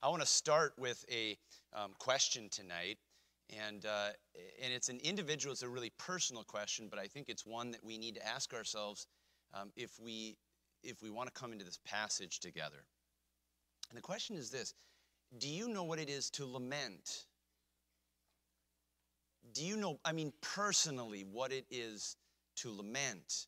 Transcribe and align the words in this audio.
I 0.00 0.08
want 0.08 0.22
to 0.22 0.28
start 0.28 0.74
with 0.78 1.04
a 1.10 1.36
um, 1.74 1.92
question 1.98 2.48
tonight. 2.50 2.98
And, 3.66 3.84
uh, 3.86 4.10
and 4.62 4.72
it's 4.72 4.90
an 4.90 5.00
individual, 5.02 5.52
it's 5.52 5.62
a 5.62 5.68
really 5.68 5.92
personal 5.98 6.44
question, 6.44 6.88
but 6.90 6.98
I 6.98 7.06
think 7.06 7.28
it's 7.28 7.46
one 7.46 7.70
that 7.70 7.82
we 7.82 7.96
need 7.96 8.14
to 8.16 8.26
ask 8.26 8.52
ourselves 8.52 9.06
um, 9.54 9.70
if, 9.74 9.98
we, 9.98 10.36
if 10.82 11.02
we 11.02 11.10
want 11.10 11.32
to 11.32 11.40
come 11.40 11.52
into 11.52 11.64
this 11.64 11.78
passage 11.84 12.40
together. 12.40 12.84
And 13.88 13.96
the 13.96 14.02
question 14.02 14.36
is 14.36 14.50
this 14.50 14.74
Do 15.38 15.48
you 15.48 15.68
know 15.68 15.82
what 15.82 15.98
it 15.98 16.10
is 16.10 16.30
to 16.30 16.44
lament? 16.44 17.24
Do 19.54 19.64
you 19.64 19.78
know, 19.78 19.98
I 20.04 20.12
mean, 20.12 20.32
personally, 20.42 21.24
what 21.32 21.50
it 21.50 21.64
is 21.70 22.16
to 22.56 22.70
lament? 22.70 23.46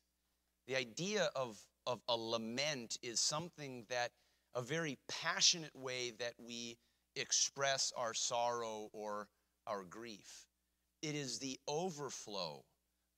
The 0.67 0.75
idea 0.75 1.29
of, 1.35 1.59
of 1.85 2.01
a 2.09 2.17
lament 2.17 2.97
is 3.03 3.19
something 3.19 3.85
that 3.89 4.11
a 4.55 4.61
very 4.61 4.97
passionate 5.07 5.75
way 5.75 6.11
that 6.19 6.33
we 6.37 6.77
express 7.15 7.91
our 7.95 8.13
sorrow 8.13 8.89
or 8.93 9.27
our 9.67 9.83
grief. 9.83 10.47
It 11.01 11.15
is 11.15 11.39
the 11.39 11.59
overflow 11.67 12.63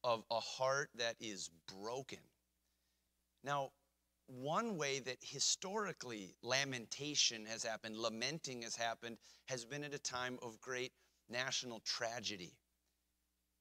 of 0.04 0.24
a 0.32 0.40
heart 0.40 0.90
that 0.96 1.16
is 1.20 1.50
broken. 1.82 2.20
Now, 3.44 3.72
one 4.28 4.78
way 4.78 5.00
that 5.00 5.18
historically 5.22 6.36
lamentation 6.42 7.46
has 7.46 7.64
happened, 7.64 7.98
lamenting 7.98 8.62
has 8.62 8.76
happened, 8.76 9.18
has 9.46 9.66
been 9.66 9.84
at 9.84 9.94
a 9.94 10.00
time 10.00 10.40
of 10.42 10.62
great 10.62 10.94
national 11.30 11.82
tragedy. 11.82 12.54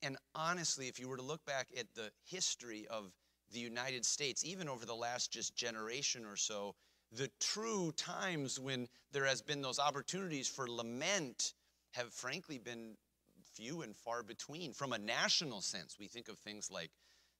And 0.02 0.16
honestly, 0.34 0.88
if 0.88 0.98
you 0.98 1.08
were 1.08 1.16
to 1.16 1.22
look 1.22 1.44
back 1.44 1.68
at 1.76 1.86
the 1.94 2.10
history 2.24 2.86
of 2.88 3.12
the 3.52 3.60
United 3.60 4.04
States, 4.04 4.44
even 4.44 4.68
over 4.68 4.86
the 4.86 4.94
last 4.94 5.30
just 5.30 5.54
generation 5.54 6.24
or 6.24 6.36
so, 6.36 6.74
the 7.12 7.30
true 7.40 7.92
times 7.92 8.58
when 8.58 8.88
there 9.12 9.26
has 9.26 9.42
been 9.42 9.62
those 9.62 9.78
opportunities 9.78 10.48
for 10.48 10.66
lament 10.68 11.52
have 11.92 12.12
frankly 12.12 12.58
been 12.58 12.96
few 13.54 13.82
and 13.82 13.94
far 13.96 14.22
between. 14.22 14.72
From 14.72 14.92
a 14.92 14.98
national 14.98 15.60
sense, 15.60 15.96
we 15.98 16.08
think 16.08 16.28
of 16.28 16.38
things 16.38 16.70
like 16.70 16.90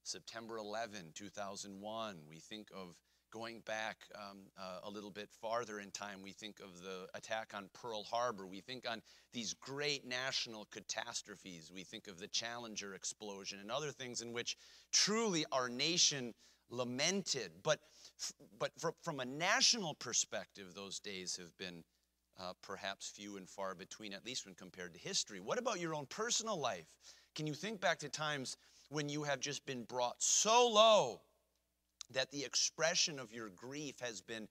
September 0.03 0.57
11, 0.57 1.13
2001. 1.15 2.17
We 2.29 2.37
think 2.37 2.67
of 2.75 2.95
going 3.33 3.61
back 3.61 3.97
um, 4.13 4.41
uh, 4.59 4.87
a 4.87 4.89
little 4.91 5.09
bit 5.09 5.27
farther 5.41 5.79
in 5.79 5.89
time, 5.89 6.21
we 6.21 6.31
think 6.31 6.59
of 6.59 6.83
the 6.83 7.07
attack 7.15 7.51
on 7.55 7.67
Pearl 7.73 8.03
Harbor. 8.03 8.45
We 8.45 8.61
think 8.61 8.87
on 8.87 9.01
these 9.33 9.55
great 9.55 10.05
national 10.05 10.65
catastrophes. 10.65 11.71
We 11.73 11.83
think 11.83 12.07
of 12.07 12.19
the 12.19 12.27
Challenger 12.27 12.93
explosion 12.93 13.57
and 13.59 13.71
other 13.71 13.89
things 13.89 14.21
in 14.21 14.33
which 14.33 14.55
truly 14.91 15.45
our 15.51 15.67
nation 15.67 16.35
lamented. 16.69 17.51
But, 17.63 17.79
but 18.59 18.71
from 19.01 19.19
a 19.19 19.25
national 19.25 19.95
perspective, 19.95 20.73
those 20.75 20.99
days 20.99 21.37
have 21.37 21.55
been 21.57 21.83
uh, 22.39 22.53
perhaps 22.61 23.09
few 23.09 23.37
and 23.37 23.47
far 23.47 23.75
between, 23.75 24.13
at 24.13 24.25
least 24.25 24.45
when 24.45 24.55
compared 24.55 24.93
to 24.93 24.99
history. 24.99 25.39
What 25.39 25.59
about 25.59 25.79
your 25.79 25.93
own 25.93 26.05
personal 26.07 26.57
life? 26.57 26.85
Can 27.35 27.47
you 27.47 27.53
think 27.53 27.79
back 27.79 27.99
to 27.99 28.09
times 28.09 28.57
when 28.89 29.09
you 29.09 29.23
have 29.23 29.39
just 29.39 29.65
been 29.65 29.83
brought 29.83 30.21
so 30.21 30.69
low 30.69 31.21
that 32.11 32.31
the 32.31 32.43
expression 32.43 33.19
of 33.19 33.31
your 33.31 33.49
grief 33.49 33.99
has 33.99 34.21
been 34.21 34.47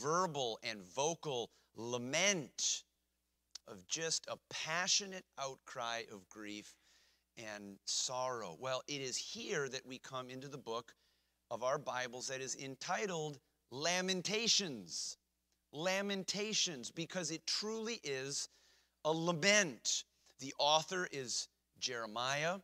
verbal 0.00 0.58
and 0.62 0.82
vocal 0.82 1.50
lament 1.76 2.82
of 3.66 3.86
just 3.86 4.26
a 4.28 4.36
passionate 4.48 5.24
outcry 5.38 6.02
of 6.12 6.28
grief 6.28 6.74
and 7.36 7.76
sorrow? 7.84 8.56
Well, 8.58 8.82
it 8.88 9.00
is 9.00 9.16
here 9.16 9.68
that 9.68 9.86
we 9.86 9.98
come 9.98 10.30
into 10.30 10.48
the 10.48 10.58
book 10.58 10.94
of 11.50 11.64
our 11.64 11.78
Bibles 11.78 12.28
that 12.28 12.40
is 12.40 12.56
entitled 12.56 13.38
Lamentations. 13.72 15.16
Lamentations, 15.72 16.90
because 16.90 17.30
it 17.30 17.46
truly 17.46 18.00
is 18.04 18.48
a 19.04 19.12
lament. 19.12 20.04
The 20.38 20.54
author 20.58 21.08
is 21.10 21.48
Jeremiah. 21.78 22.58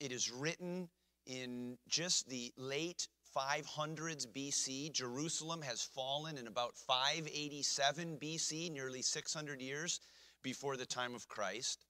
It 0.00 0.12
is 0.12 0.30
written 0.30 0.88
in 1.26 1.78
just 1.88 2.28
the 2.28 2.52
late 2.56 3.08
500s 3.36 4.26
BC. 4.26 4.92
Jerusalem 4.92 5.62
has 5.62 5.82
fallen 5.82 6.38
in 6.38 6.46
about 6.46 6.76
587 6.76 8.18
BC, 8.18 8.70
nearly 8.70 9.02
600 9.02 9.60
years 9.60 10.00
before 10.42 10.76
the 10.76 10.86
time 10.86 11.14
of 11.14 11.28
Christ. 11.28 11.84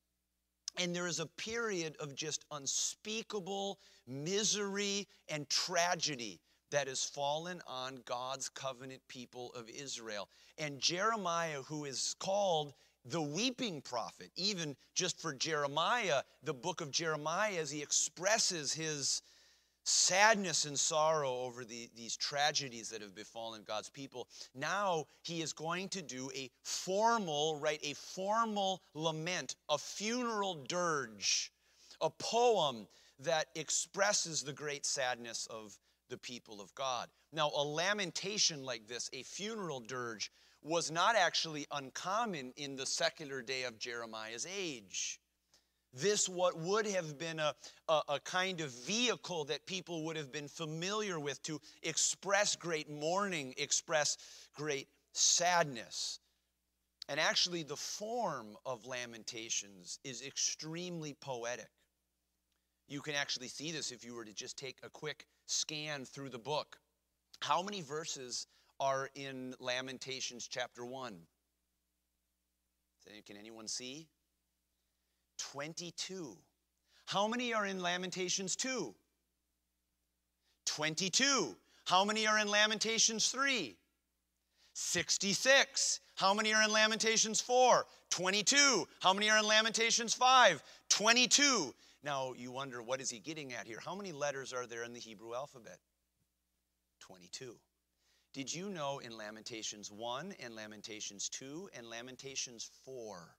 And 0.77 0.95
there 0.95 1.06
is 1.06 1.21
a 1.21 1.27
period 1.27 1.97
of 1.99 2.15
just 2.15 2.45
unspeakable 2.51 3.79
misery 4.06 5.09
and 5.29 5.49
tragedy 5.49 6.41
that 6.71 6.87
has 6.89 7.05
fallen 7.05 7.61
on 7.67 8.01
God's 8.05 8.49
covenant 8.49 9.01
people 9.09 9.53
of 9.55 9.69
Israel. 9.71 10.29
And 10.59 10.81
Jeremiah, 10.81 11.62
who 11.62 11.84
is 11.84 12.15
called 12.19 12.75
the 13.05 13.23
weeping 13.23 13.81
prophet, 13.81 14.31
even 14.37 14.77
just 14.95 15.21
for 15.21 15.33
Jeremiah, 15.33 16.23
the 16.43 16.55
book 16.55 16.81
of 16.81 16.91
Jeremiah, 16.91 17.59
as 17.59 17.71
he 17.71 17.83
expresses 17.83 18.73
his 18.73 19.23
sadness 19.88 20.65
and 20.65 20.78
sorrow 20.78 21.32
over 21.41 21.65
the, 21.65 21.88
these 21.97 22.16
tragedies 22.16 22.91
that 22.91 23.03
have 23.03 23.15
befallen 23.15 23.62
God's 23.66 23.88
people. 23.88 24.28
Now 24.54 25.06
he 25.22 25.41
is 25.41 25.53
going 25.53 25.88
to 25.91 26.03
do 26.03 26.31
a 26.34 26.50
formal, 26.62 27.59
right, 27.60 27.81
a 27.82 27.94
formal 27.94 28.82
lament, 28.94 29.56
a 29.69 29.78
funeral 29.78 30.54
dirge, 30.69 31.50
a 32.00 32.10
poem 32.10 32.87
that 33.21 33.47
expresses 33.54 34.43
the 34.43 34.53
great 34.53 34.87
sadness 34.87 35.47
of 35.50 35.76
the 36.09 36.19
people 36.19 36.60
of 36.60 36.75
God. 36.75 37.09
Now, 37.32 37.50
a 37.55 37.62
lamentation 37.62 38.65
like 38.65 38.87
this, 38.87 39.10
a 39.12 39.22
funeral 39.22 39.81
dirge, 39.81 40.31
was 40.62 40.91
not 40.91 41.16
actually 41.16 41.66
uncommon 41.72 42.53
in 42.56 42.76
the 42.76 42.87
secular 42.87 43.43
day 43.43 43.65
of 43.65 43.78
Jeremiah's 43.78 44.47
age. 44.47 45.20
This, 45.94 46.28
what 46.28 46.59
would 46.59 46.87
have 46.87 47.19
been 47.19 47.38
a, 47.38 47.54
a, 47.88 48.03
a, 48.09 48.21
kind 48.21 48.60
of 48.60 48.71
vehicle 48.71 49.44
that 49.47 49.65
people 49.65 50.04
would 50.04 50.16
have 50.16 50.31
been 50.31 50.49
familiar 50.49 51.19
with 51.19 51.43
to 51.44 51.60
express 51.82 52.56
great 52.56 52.91
mourning, 52.91 53.54
express 53.56 54.19
great 54.54 54.88
sadness. 55.12 56.21
And 57.09 57.19
actually, 57.19 57.62
the 57.62 57.76
form 57.76 58.56
of 58.66 58.87
Lamentations 58.87 59.99
is 60.04 60.22
extremely 60.22 61.15
poetic. 61.15 61.71
You 62.87 63.00
can 63.00 63.15
actually 63.15 63.49
see 63.49 63.72
this 63.72 63.91
if 63.91 64.05
you 64.05 64.15
were 64.15 64.26
to 64.26 64.32
just 64.32 64.59
take 64.59 64.76
a 64.82 64.91
quick 64.91 65.26
scan 65.47 66.05
through 66.05 66.28
the 66.28 66.38
book. 66.38 66.78
How 67.41 67.62
many 67.62 67.81
verses 67.81 68.47
are 68.78 69.09
in 69.15 69.55
Lamentations 69.59 70.49
chapter 70.49 70.84
1? 70.84 71.19
Can 73.26 73.37
anyone 73.38 73.69
see? 73.69 74.06
22. 75.38 76.37
How 77.06 77.26
many 77.26 77.54
are 77.54 77.66
in 77.66 77.81
Lamentations 77.81 78.54
2? 78.56 78.94
22. 80.66 81.56
How 81.87 82.04
many 82.04 82.26
are 82.26 82.38
in 82.38 82.49
Lamentations 82.49 83.31
3? 83.31 83.76
66. 84.75 86.00
How 86.16 86.34
many 86.34 86.53
are 86.53 86.62
in 86.62 86.71
Lamentations 86.71 87.41
4? 87.41 87.87
22. 88.10 88.87
How 89.00 89.12
many 89.12 89.31
are 89.31 89.38
in 89.38 89.47
Lamentations 89.47 90.15
5? 90.15 90.62
22. 90.88 91.75
Now 92.05 92.32
you 92.37 92.53
wonder, 92.53 92.82
what 92.82 93.00
is 93.00 93.10
he 93.10 93.19
getting 93.19 93.53
at 93.55 93.66
here? 93.66 93.81
How 93.84 93.94
many 93.94 94.12
letters 94.12 94.53
are 94.53 94.66
there 94.66 94.84
in 94.84 94.93
the 94.93 95.00
Hebrew 95.00 95.34
alphabet? 95.34 95.78
22. 97.00 97.56
Did 98.34 98.55
you 98.55 98.69
know 98.69 98.99
in 98.99 99.16
Lamentations 99.16 99.91
1 99.91 100.34
and 100.41 100.55
Lamentations 100.55 101.28
2 101.31 101.70
and 101.76 101.88
Lamentations 101.88 102.70
4, 102.84 103.34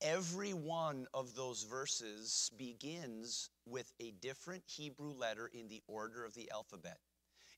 every 0.00 0.52
one 0.52 1.06
of 1.14 1.34
those 1.34 1.62
verses 1.64 2.50
begins 2.56 3.50
with 3.66 3.92
a 4.00 4.12
different 4.20 4.64
Hebrew 4.66 5.12
letter 5.12 5.50
in 5.52 5.68
the 5.68 5.82
order 5.86 6.24
of 6.24 6.34
the 6.34 6.50
alphabet? 6.50 6.98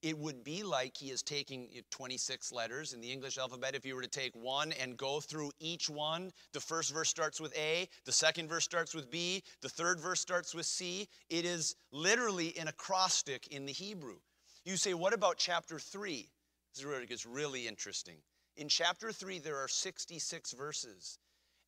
it 0.03 0.17
would 0.19 0.45
be 0.45 0.63
like 0.63 0.97
he 0.97 1.11
is 1.11 1.23
taking 1.23 1.69
26 1.91 2.53
letters 2.53 2.93
in 2.93 3.01
the 3.01 3.11
English 3.11 3.39
alphabet. 3.39 3.75
If 3.75 3.85
you 3.85 3.95
were 3.95 4.03
to 4.03 4.09
take 4.09 4.35
one 4.35 4.73
and 4.73 4.97
go 4.97 5.21
through 5.21 5.51
each 5.59 5.89
one, 5.89 6.31
the 6.53 6.61
first 6.61 6.93
verse 6.93 7.09
starts 7.09 7.41
with 7.41 7.56
A, 7.56 7.88
the 8.05 8.12
second 8.12 8.49
verse 8.49 8.65
starts 8.65 8.94
with 8.94 9.11
B, 9.11 9.43
the 9.62 9.69
third 9.69 10.00
verse 10.00 10.21
starts 10.21 10.55
with 10.55 10.67
C. 10.67 11.09
It 11.29 11.44
is 11.44 11.75
literally 11.91 12.56
an 12.59 12.69
acrostic 12.69 13.49
in 13.49 13.67
the 13.67 13.73
Hebrew. 13.73 14.19
You 14.65 14.77
say, 14.77 14.94
what 14.94 15.12
about 15.12 15.39
chapter 15.39 15.79
3? 15.79 16.29
This 16.73 16.81
is 16.81 16.87
where 16.87 17.00
it 17.00 17.09
gets 17.09 17.25
really 17.25 17.67
interesting. 17.67 18.17
In 18.56 18.69
chapter 18.69 19.12
3, 19.12 19.39
there 19.39 19.56
are 19.56 19.69
66 19.69 20.53
verses 20.53 21.19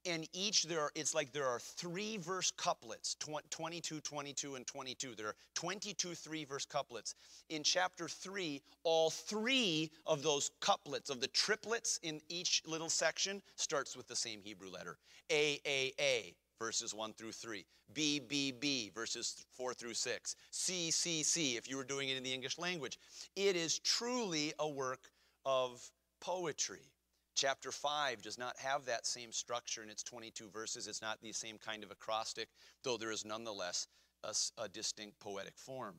and 0.07 0.29
each 0.33 0.65
there 0.65 0.81
are, 0.81 0.91
it's 0.95 1.15
like 1.15 1.33
there 1.33 1.47
are 1.47 1.59
three 1.59 2.17
verse 2.17 2.51
couplets 2.51 3.17
22 3.51 4.01
22 4.01 4.55
and 4.55 4.67
22 4.67 5.15
there 5.15 5.29
are 5.29 5.35
22 5.55 6.15
three 6.15 6.45
verse 6.45 6.65
couplets. 6.65 7.15
In 7.49 7.63
chapter 7.63 8.09
3 8.09 8.61
all 8.85 9.11
three 9.11 9.91
of 10.07 10.23
those 10.23 10.51
couplets 10.61 11.11
of 11.11 11.21
the 11.21 11.29
triplets 11.29 11.99
in 12.03 12.21
each 12.29 12.63
little 12.67 12.89
section 12.89 13.43
starts 13.57 13.97
with 13.97 14.09
the 14.09 14.17
same 14.17 14.41
hebrew 14.43 14.71
letter. 14.71 14.99
A 15.31 15.61
a 15.67 15.93
a 16.01 16.35
verses 16.59 16.95
1 16.95 17.13
through 17.13 17.33
3 17.33 17.65
b 17.95 18.21
b 18.21 18.53
b 18.53 18.91
verses 18.95 19.45
4 19.53 19.75
through 19.75 19.95
6 19.95 20.37
c 20.51 20.91
c 20.91 21.23
c 21.23 21.57
if 21.57 21.69
you 21.69 21.77
were 21.77 21.85
doing 21.85 22.09
it 22.09 22.17
in 22.17 22.23
the 22.23 22.33
english 22.33 22.59
language. 22.59 22.99
It 23.37 23.57
is 23.57 23.79
truly 23.79 24.53
a 24.59 24.69
work 24.69 25.11
of 25.45 25.91
poetry 26.21 26.91
Chapter 27.39 27.71
5 27.71 28.21
does 28.21 28.37
not 28.37 28.57
have 28.59 28.85
that 28.87 29.07
same 29.07 29.31
structure 29.31 29.85
in 29.85 29.91
its 29.91 30.03
22 30.03 30.49
verses. 30.49 30.89
It's 30.89 31.01
not 31.01 31.21
the 31.23 31.31
same 31.31 31.57
kind 31.57 31.85
of 31.85 31.93
acrostic, 31.93 32.49
though 32.83 32.97
there 32.97 33.13
is 33.13 33.25
nonetheless 33.25 33.87
a, 34.25 34.35
a 34.61 34.69
distinct 34.69 35.21
poetic 35.21 35.57
form. 35.57 35.95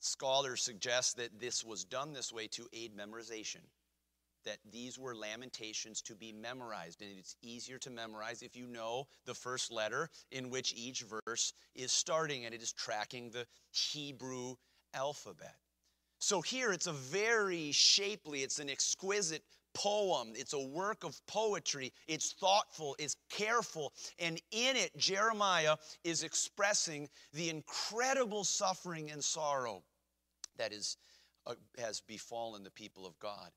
Scholars 0.00 0.60
suggest 0.60 1.16
that 1.16 1.38
this 1.38 1.62
was 1.62 1.84
done 1.84 2.12
this 2.12 2.32
way 2.32 2.48
to 2.48 2.66
aid 2.72 2.90
memorization, 2.96 3.60
that 4.44 4.58
these 4.68 4.98
were 4.98 5.14
lamentations 5.14 6.02
to 6.02 6.16
be 6.16 6.32
memorized. 6.32 7.02
And 7.02 7.16
it's 7.16 7.36
easier 7.40 7.78
to 7.78 7.90
memorize 7.90 8.42
if 8.42 8.56
you 8.56 8.66
know 8.66 9.06
the 9.26 9.34
first 9.34 9.70
letter 9.70 10.10
in 10.32 10.50
which 10.50 10.74
each 10.74 11.04
verse 11.24 11.52
is 11.76 11.92
starting 11.92 12.46
and 12.46 12.52
it 12.52 12.62
is 12.62 12.72
tracking 12.72 13.30
the 13.30 13.46
Hebrew 13.70 14.56
alphabet. 14.92 15.54
So 16.18 16.40
here 16.40 16.72
it's 16.72 16.88
a 16.88 16.92
very 16.92 17.70
shapely, 17.70 18.42
it's 18.42 18.58
an 18.58 18.68
exquisite 18.68 19.44
poem. 19.78 20.32
It's 20.34 20.54
a 20.54 20.60
work 20.60 21.04
of 21.04 21.20
poetry. 21.26 21.92
It's 22.08 22.32
thoughtful, 22.32 22.96
it's 22.98 23.16
careful. 23.30 23.92
And 24.18 24.40
in 24.50 24.76
it, 24.76 24.96
Jeremiah 24.96 25.76
is 26.04 26.24
expressing 26.24 27.08
the 27.32 27.48
incredible 27.48 28.44
suffering 28.44 29.10
and 29.10 29.22
sorrow 29.22 29.82
that 30.56 30.72
is, 30.72 30.96
uh, 31.46 31.54
has 31.78 32.00
befallen 32.00 32.64
the 32.64 32.70
people 32.70 33.06
of 33.06 33.18
God. 33.20 33.50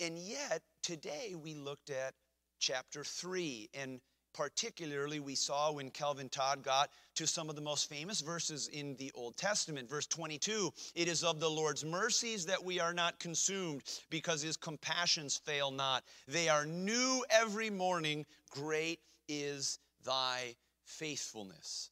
And 0.00 0.18
yet, 0.18 0.62
today 0.82 1.34
we 1.40 1.54
looked 1.54 1.90
at 1.90 2.14
chapter 2.58 3.04
3 3.04 3.68
and 3.72 4.00
particularly 4.36 5.18
we 5.18 5.34
saw 5.34 5.72
when 5.72 5.90
Calvin 5.90 6.28
Todd 6.28 6.62
got 6.62 6.90
to 7.14 7.26
some 7.26 7.48
of 7.48 7.56
the 7.56 7.62
most 7.62 7.88
famous 7.88 8.20
verses 8.20 8.68
in 8.68 8.94
the 8.96 9.10
Old 9.14 9.36
Testament. 9.36 9.88
Verse 9.88 10.06
22 10.06 10.72
It 10.94 11.08
is 11.08 11.24
of 11.24 11.40
the 11.40 11.50
Lord's 11.50 11.84
mercies 11.84 12.46
that 12.46 12.62
we 12.62 12.78
are 12.78 12.92
not 12.92 13.18
consumed, 13.18 13.82
because 14.10 14.42
his 14.42 14.56
compassions 14.56 15.36
fail 15.36 15.70
not. 15.70 16.04
They 16.28 16.48
are 16.48 16.66
new 16.66 17.24
every 17.30 17.70
morning. 17.70 18.26
Great 18.50 19.00
is 19.28 19.78
thy 20.04 20.54
faithfulness. 20.84 21.90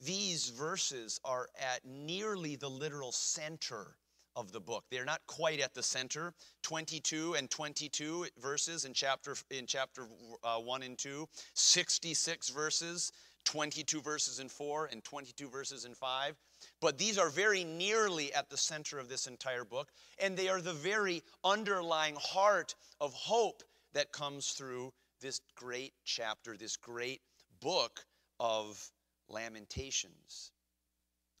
These 0.00 0.50
verses 0.50 1.20
are 1.24 1.48
at 1.60 1.84
nearly 1.84 2.54
the 2.54 2.70
literal 2.70 3.10
center 3.10 3.96
of 4.38 4.52
the 4.52 4.60
book. 4.60 4.84
They're 4.88 5.04
not 5.04 5.20
quite 5.26 5.60
at 5.60 5.74
the 5.74 5.82
center. 5.82 6.32
22 6.62 7.34
and 7.34 7.50
22 7.50 8.26
verses 8.38 8.84
in 8.84 8.94
chapter 8.94 9.34
in 9.50 9.66
chapter 9.66 10.06
uh, 10.44 10.58
1 10.58 10.82
and 10.84 10.96
2, 10.96 11.28
66 11.54 12.48
verses, 12.50 13.10
22 13.44 14.00
verses 14.00 14.38
in 14.38 14.48
4 14.48 14.90
and 14.92 15.02
22 15.02 15.48
verses 15.48 15.84
in 15.84 15.92
5. 15.92 16.36
But 16.80 16.98
these 16.98 17.18
are 17.18 17.30
very 17.30 17.64
nearly 17.64 18.32
at 18.32 18.48
the 18.48 18.56
center 18.56 19.00
of 19.00 19.08
this 19.08 19.26
entire 19.26 19.64
book, 19.64 19.90
and 20.20 20.36
they 20.36 20.48
are 20.48 20.60
the 20.60 20.72
very 20.72 21.24
underlying 21.42 22.16
heart 22.20 22.76
of 23.00 23.12
hope 23.14 23.64
that 23.92 24.12
comes 24.12 24.52
through 24.52 24.92
this 25.20 25.40
great 25.56 25.94
chapter, 26.04 26.56
this 26.56 26.76
great 26.76 27.22
book 27.60 28.04
of 28.38 28.92
Lamentations. 29.28 30.52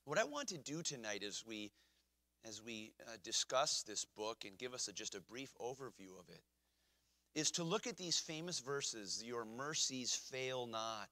What 0.04 0.18
I 0.18 0.24
want 0.24 0.48
to 0.48 0.58
do 0.58 0.82
tonight 0.82 1.22
as 1.22 1.44
we 1.46 1.70
as 2.46 2.62
we 2.62 2.92
uh, 3.06 3.16
discuss 3.22 3.82
this 3.82 4.04
book 4.04 4.44
and 4.46 4.58
give 4.58 4.74
us 4.74 4.88
a, 4.88 4.92
just 4.92 5.14
a 5.14 5.20
brief 5.20 5.52
overview 5.60 6.18
of 6.18 6.28
it, 6.28 6.42
is 7.34 7.50
to 7.52 7.62
look 7.62 7.86
at 7.86 7.96
these 7.96 8.18
famous 8.18 8.58
verses 8.60 9.22
Your 9.24 9.44
mercies 9.44 10.14
fail 10.14 10.66
not. 10.66 11.08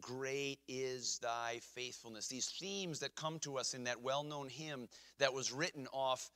Great 0.00 0.58
is 0.68 1.18
thy 1.18 1.60
faithfulness. 1.74 2.26
These 2.26 2.48
themes 2.58 3.00
that 3.00 3.14
come 3.14 3.38
to 3.40 3.58
us 3.58 3.74
in 3.74 3.84
that 3.84 4.02
well 4.02 4.22
known 4.22 4.48
hymn 4.48 4.88
that 5.18 5.34
was 5.34 5.52
written 5.52 5.86
off 5.92 6.30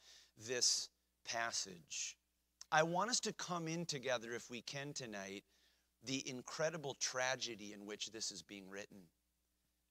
this 0.47 0.89
passage. 1.25 2.17
I 2.71 2.83
want 2.83 3.11
us 3.11 3.21
to 3.21 3.33
come 3.33 3.69
in 3.69 3.87
together, 3.87 4.33
if 4.33 4.51
we 4.51 4.61
can 4.61 4.93
tonight, 4.93 5.45
the 6.05 6.29
incredible 6.29 6.95
tragedy 7.01 7.73
in 7.73 7.87
which 7.87 8.11
this 8.11 8.31
is 8.31 8.43
being 8.43 8.69
written, 8.69 8.99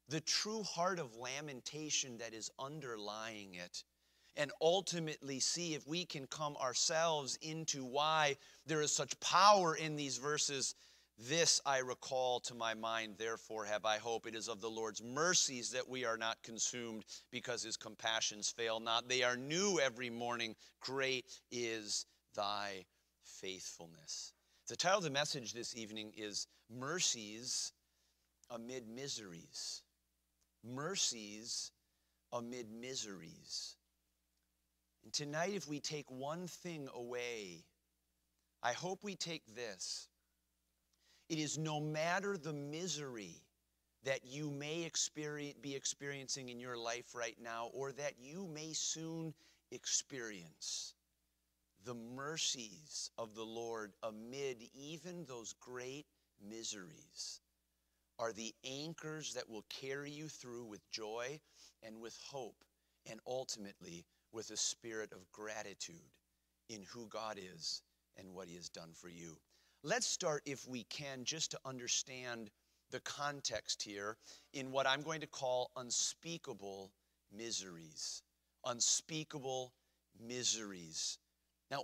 the 0.07 0.21
true 0.21 0.63
heart 0.63 1.00
of 1.00 1.15
lamentation 1.15 2.18
that 2.19 2.33
is 2.33 2.51
underlying 2.59 3.56
it 3.56 3.83
and 4.37 4.51
ultimately 4.61 5.39
see 5.39 5.73
if 5.73 5.87
we 5.87 6.05
can 6.05 6.27
come 6.27 6.55
ourselves 6.57 7.37
into 7.41 7.83
why 7.83 8.37
there 8.65 8.81
is 8.81 8.91
such 8.91 9.19
power 9.19 9.75
in 9.75 9.95
these 9.95 10.17
verses. 10.17 10.75
This 11.17 11.61
I 11.65 11.77
recall 11.77 12.41
to 12.41 12.53
my 12.53 12.73
mind, 12.73 13.15
therefore 13.17 13.65
have 13.65 13.85
I 13.85 13.97
hope. 13.97 14.27
It 14.27 14.35
is 14.35 14.49
of 14.49 14.59
the 14.59 14.69
Lord's 14.69 15.01
mercies 15.01 15.71
that 15.71 15.87
we 15.87 16.03
are 16.03 16.17
not 16.17 16.43
consumed 16.43 17.05
because 17.31 17.63
his 17.63 17.77
compassions 17.77 18.49
fail 18.49 18.79
not. 18.79 19.07
They 19.07 19.23
are 19.23 19.37
new 19.37 19.79
every 19.79 20.09
morning. 20.09 20.55
Great 20.81 21.25
is 21.51 22.05
thy 22.35 22.85
faithfulness. 23.23 24.33
The 24.67 24.75
title 24.75 24.97
of 24.97 25.03
the 25.05 25.09
message 25.09 25.53
this 25.53 25.75
evening 25.77 26.11
is 26.17 26.47
Mercies 26.69 27.71
Amid 28.49 28.89
Miseries. 28.89 29.83
Mercies 30.63 31.71
amid 32.33 32.71
miseries. 32.71 33.77
And 35.05 35.13
tonight, 35.13 35.53
if 35.53 35.67
we 35.67 35.79
take 35.79 36.09
one 36.09 36.47
thing 36.47 36.89
away, 36.95 37.63
I 38.63 38.73
hope 38.73 39.03
we 39.03 39.15
take 39.15 39.45
this. 39.55 40.09
It 41.29 41.37
is 41.37 41.57
no 41.59 41.79
matter 41.79 42.37
the 42.37 42.53
misery 42.53 43.41
that 44.03 44.25
you 44.25 44.49
may 44.49 44.83
experience, 44.83 45.57
be 45.61 45.75
experiencing 45.75 46.49
in 46.49 46.59
your 46.59 46.77
life 46.77 47.13
right 47.13 47.37
now, 47.41 47.69
or 47.73 47.91
that 47.93 48.13
you 48.19 48.47
may 48.47 48.73
soon 48.73 49.33
experience, 49.71 50.95
the 51.85 51.93
mercies 51.93 53.11
of 53.17 53.35
the 53.35 53.43
Lord 53.43 53.93
amid 54.01 54.57
even 54.73 55.25
those 55.25 55.53
great 55.59 56.05
miseries 56.47 57.41
are 58.17 58.33
the 58.33 58.53
anchors 58.63 59.33
that 59.33 59.49
will 59.49 59.65
carry 59.69 60.09
you 60.09 60.27
through 60.27 60.65
with 60.65 60.89
joy 60.89 61.39
and 61.83 61.99
with 61.99 62.17
hope, 62.27 62.63
and 63.09 63.19
ultimately 63.27 64.05
with 64.35 64.51
a 64.51 64.57
spirit 64.57 65.13
of 65.13 65.31
gratitude 65.31 65.95
in 66.69 66.83
who 66.93 67.07
God 67.07 67.39
is 67.39 67.81
and 68.17 68.33
what 68.33 68.49
He 68.49 68.55
has 68.55 68.67
done 68.67 68.91
for 68.93 69.07
you. 69.07 69.37
Let's 69.81 70.05
start, 70.05 70.43
if 70.45 70.67
we 70.67 70.83
can, 70.83 71.23
just 71.23 71.51
to 71.51 71.59
understand 71.65 72.51
the 72.91 72.99
context 72.99 73.81
here 73.81 74.17
in 74.53 74.71
what 74.71 74.87
I'm 74.87 75.01
going 75.01 75.21
to 75.21 75.27
call 75.27 75.71
unspeakable 75.77 76.91
miseries. 77.35 78.23
Unspeakable 78.65 79.71
miseries. 80.19 81.17
Now, 81.71 81.83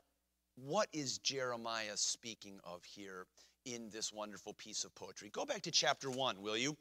what 0.55 0.89
is 0.91 1.19
Jeremiah 1.19 1.95
speaking 1.95 2.59
of 2.65 2.83
here 2.83 3.27
in 3.65 3.89
this 3.91 4.11
wonderful 4.11 4.53
piece 4.53 4.83
of 4.83 4.93
poetry? 4.93 5.29
Go 5.29 5.45
back 5.45 5.61
to 5.61 5.71
chapter 5.71 6.09
1, 6.09 6.41
will 6.41 6.57
you? 6.57 6.75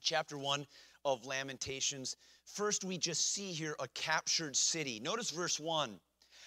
Chapter 0.00 0.38
1 0.38 0.66
of 1.04 1.26
Lamentations. 1.26 2.16
First, 2.44 2.84
we 2.84 2.98
just 2.98 3.32
see 3.32 3.52
here 3.52 3.76
a 3.78 3.88
captured 3.88 4.56
city. 4.56 5.00
Notice 5.00 5.30
verse 5.30 5.58
1. 5.60 6.00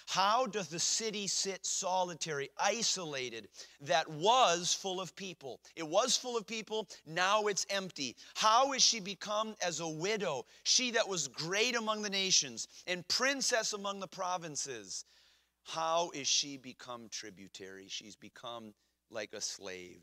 How 0.08 0.46
doth 0.46 0.70
the 0.70 0.80
city 0.80 1.28
sit 1.28 1.66
solitary, 1.66 2.50
isolated, 2.58 3.48
that 3.82 4.10
was 4.10 4.74
full 4.74 5.00
of 5.00 5.16
people? 5.16 5.62
It 5.76 5.88
was 5.88 6.18
full 6.18 6.36
of 6.36 6.46
people, 6.46 6.90
now 7.06 7.48
it's 7.48 7.66
empty. 7.70 8.16
How 8.36 8.74
is 8.74 8.82
she 8.82 9.00
become 9.00 9.56
as 9.62 9.80
a 9.80 9.88
widow, 9.88 10.46
she 10.64 10.92
that 10.92 11.08
was 11.08 11.28
great 11.28 11.76
among 11.76 12.02
the 12.02 12.10
nations 12.10 12.68
and 12.88 13.08
princess 13.08 13.74
among 13.74 14.00
the 14.00 14.08
provinces? 14.08 15.06
How 15.64 16.10
is 16.14 16.28
she 16.28 16.58
become 16.58 17.08
tributary? 17.10 17.86
She's 17.88 18.16
become 18.16 18.74
like 19.10 19.34
a 19.34 19.42
slave. 19.42 20.02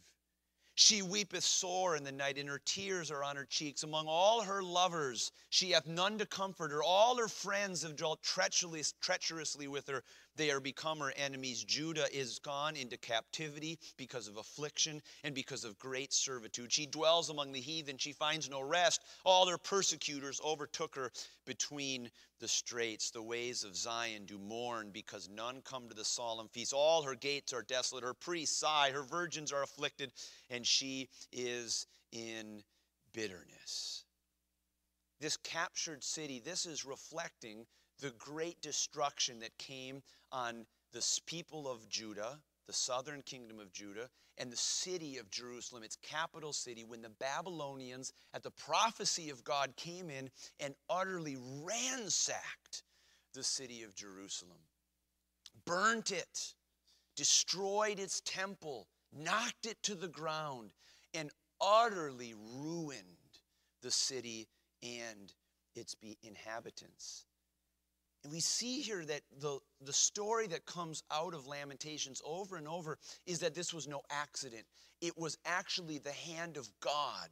She 0.80 1.02
weepeth 1.02 1.42
sore 1.42 1.96
in 1.96 2.04
the 2.04 2.12
night, 2.12 2.38
and 2.38 2.48
her 2.48 2.60
tears 2.60 3.10
are 3.10 3.24
on 3.24 3.34
her 3.34 3.44
cheeks. 3.44 3.82
Among 3.82 4.06
all 4.06 4.42
her 4.42 4.62
lovers, 4.62 5.32
she 5.50 5.72
hath 5.72 5.88
none 5.88 6.18
to 6.18 6.24
comfort 6.24 6.70
her. 6.70 6.84
All 6.84 7.16
her 7.16 7.26
friends 7.26 7.82
have 7.82 7.96
dealt 7.96 8.22
treacherously 8.22 9.66
with 9.66 9.88
her. 9.88 10.04
They 10.38 10.52
are 10.52 10.60
become 10.60 11.00
her 11.00 11.12
enemies. 11.16 11.64
Judah 11.64 12.06
is 12.16 12.38
gone 12.38 12.76
into 12.76 12.96
captivity 12.96 13.76
because 13.96 14.28
of 14.28 14.36
affliction 14.36 15.02
and 15.24 15.34
because 15.34 15.64
of 15.64 15.80
great 15.80 16.12
servitude. 16.12 16.72
She 16.72 16.86
dwells 16.86 17.28
among 17.28 17.50
the 17.50 17.60
heathen. 17.60 17.98
She 17.98 18.12
finds 18.12 18.48
no 18.48 18.60
rest. 18.60 19.02
All 19.24 19.48
her 19.48 19.58
persecutors 19.58 20.40
overtook 20.44 20.94
her 20.94 21.10
between 21.44 22.08
the 22.38 22.46
straits. 22.46 23.10
The 23.10 23.20
ways 23.20 23.64
of 23.64 23.74
Zion 23.74 24.26
do 24.26 24.38
mourn 24.38 24.90
because 24.92 25.28
none 25.28 25.60
come 25.62 25.88
to 25.88 25.94
the 25.94 26.04
solemn 26.04 26.46
feast. 26.46 26.72
All 26.72 27.02
her 27.02 27.16
gates 27.16 27.52
are 27.52 27.62
desolate. 27.62 28.04
Her 28.04 28.14
priests 28.14 28.56
sigh. 28.56 28.92
Her 28.92 29.02
virgins 29.02 29.50
are 29.50 29.64
afflicted, 29.64 30.12
and 30.50 30.64
she 30.64 31.08
is 31.32 31.88
in 32.12 32.62
bitterness. 33.12 34.04
This 35.20 35.36
captured 35.36 36.04
city, 36.04 36.38
this 36.38 36.64
is 36.64 36.84
reflecting 36.84 37.66
the 38.00 38.12
great 38.12 38.60
destruction 38.62 39.40
that 39.40 39.58
came 39.58 40.00
on 40.32 40.66
the 40.92 41.20
people 41.26 41.68
of 41.68 41.88
Judah, 41.88 42.38
the 42.66 42.72
southern 42.72 43.22
kingdom 43.22 43.58
of 43.58 43.72
Judah, 43.72 44.08
and 44.36 44.52
the 44.52 44.56
city 44.56 45.18
of 45.18 45.30
Jerusalem, 45.30 45.82
its 45.82 45.96
capital 45.96 46.52
city, 46.52 46.84
when 46.84 47.02
the 47.02 47.10
Babylonians, 47.10 48.12
at 48.32 48.42
the 48.42 48.50
prophecy 48.50 49.30
of 49.30 49.42
God, 49.42 49.74
came 49.76 50.10
in 50.10 50.30
and 50.60 50.74
utterly 50.88 51.36
ransacked 51.62 52.82
the 53.34 53.42
city 53.42 53.82
of 53.82 53.94
Jerusalem, 53.94 54.58
burnt 55.64 56.10
it, 56.10 56.54
destroyed 57.16 57.98
its 57.98 58.20
temple, 58.20 58.86
knocked 59.12 59.66
it 59.66 59.82
to 59.82 59.94
the 59.94 60.08
ground, 60.08 60.70
and 61.14 61.30
utterly 61.60 62.34
ruined 62.34 63.02
the 63.82 63.90
city 63.90 64.48
and 64.82 65.32
its 65.74 65.96
inhabitants. 66.22 67.24
And 68.24 68.32
we 68.32 68.40
see 68.40 68.80
here 68.80 69.04
that 69.04 69.22
the, 69.40 69.58
the 69.80 69.92
story 69.92 70.46
that 70.48 70.66
comes 70.66 71.02
out 71.10 71.34
of 71.34 71.46
Lamentations 71.46 72.20
over 72.24 72.56
and 72.56 72.66
over 72.66 72.98
is 73.26 73.38
that 73.40 73.54
this 73.54 73.72
was 73.72 73.86
no 73.86 74.02
accident. 74.10 74.64
It 75.00 75.16
was 75.16 75.38
actually 75.44 75.98
the 75.98 76.12
hand 76.12 76.56
of 76.56 76.68
God 76.80 77.28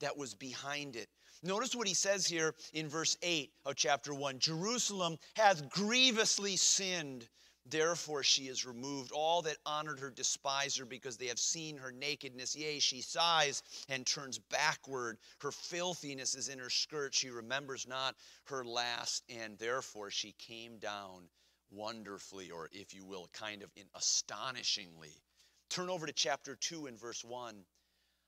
that 0.00 0.16
was 0.16 0.34
behind 0.34 0.96
it. 0.96 1.08
Notice 1.42 1.74
what 1.74 1.86
he 1.86 1.94
says 1.94 2.26
here 2.26 2.54
in 2.72 2.88
verse 2.88 3.16
8 3.22 3.50
of 3.66 3.76
chapter 3.76 4.14
1 4.14 4.38
Jerusalem 4.38 5.16
hath 5.36 5.68
grievously 5.70 6.56
sinned 6.56 7.28
Therefore 7.66 8.22
she 8.22 8.48
is 8.48 8.66
removed. 8.66 9.12
All 9.12 9.42
that 9.42 9.58
honored 9.64 10.00
her 10.00 10.10
despise 10.10 10.76
her 10.76 10.84
because 10.84 11.16
they 11.16 11.26
have 11.26 11.38
seen 11.38 11.76
her 11.76 11.92
nakedness. 11.92 12.56
Yea, 12.56 12.80
she 12.80 13.00
sighs 13.00 13.62
and 13.88 14.06
turns 14.06 14.38
backward. 14.38 15.18
Her 15.40 15.52
filthiness 15.52 16.34
is 16.34 16.48
in 16.48 16.58
her 16.58 16.70
skirt. 16.70 17.14
She 17.14 17.30
remembers 17.30 17.86
not 17.86 18.16
her 18.44 18.64
last, 18.64 19.24
and 19.28 19.58
therefore 19.58 20.10
she 20.10 20.32
came 20.32 20.78
down 20.78 21.28
wonderfully, 21.70 22.50
or 22.50 22.68
if 22.72 22.94
you 22.94 23.04
will, 23.04 23.28
kind 23.32 23.62
of 23.62 23.70
in 23.76 23.84
astonishingly. 23.94 25.22
Turn 25.68 25.88
over 25.88 26.06
to 26.06 26.12
chapter 26.12 26.56
2 26.56 26.86
and 26.86 26.98
verse 26.98 27.24
1. 27.24 27.64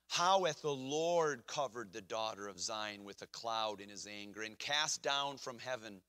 How 0.09 0.45
hath 0.45 0.63
the 0.63 0.71
Lord 0.71 1.47
covered 1.47 1.93
the 1.93 2.03
daughter 2.03 2.47
of 2.47 2.61
Zion 2.61 3.03
with 3.03 3.23
a 3.23 3.27
cloud 3.29 3.81
in 3.81 3.89
his 3.89 4.07
anger, 4.07 4.43
and 4.43 4.59
cast 4.59 5.03
down 5.03 5.39
from 5.39 5.59
heaven 5.59 6.03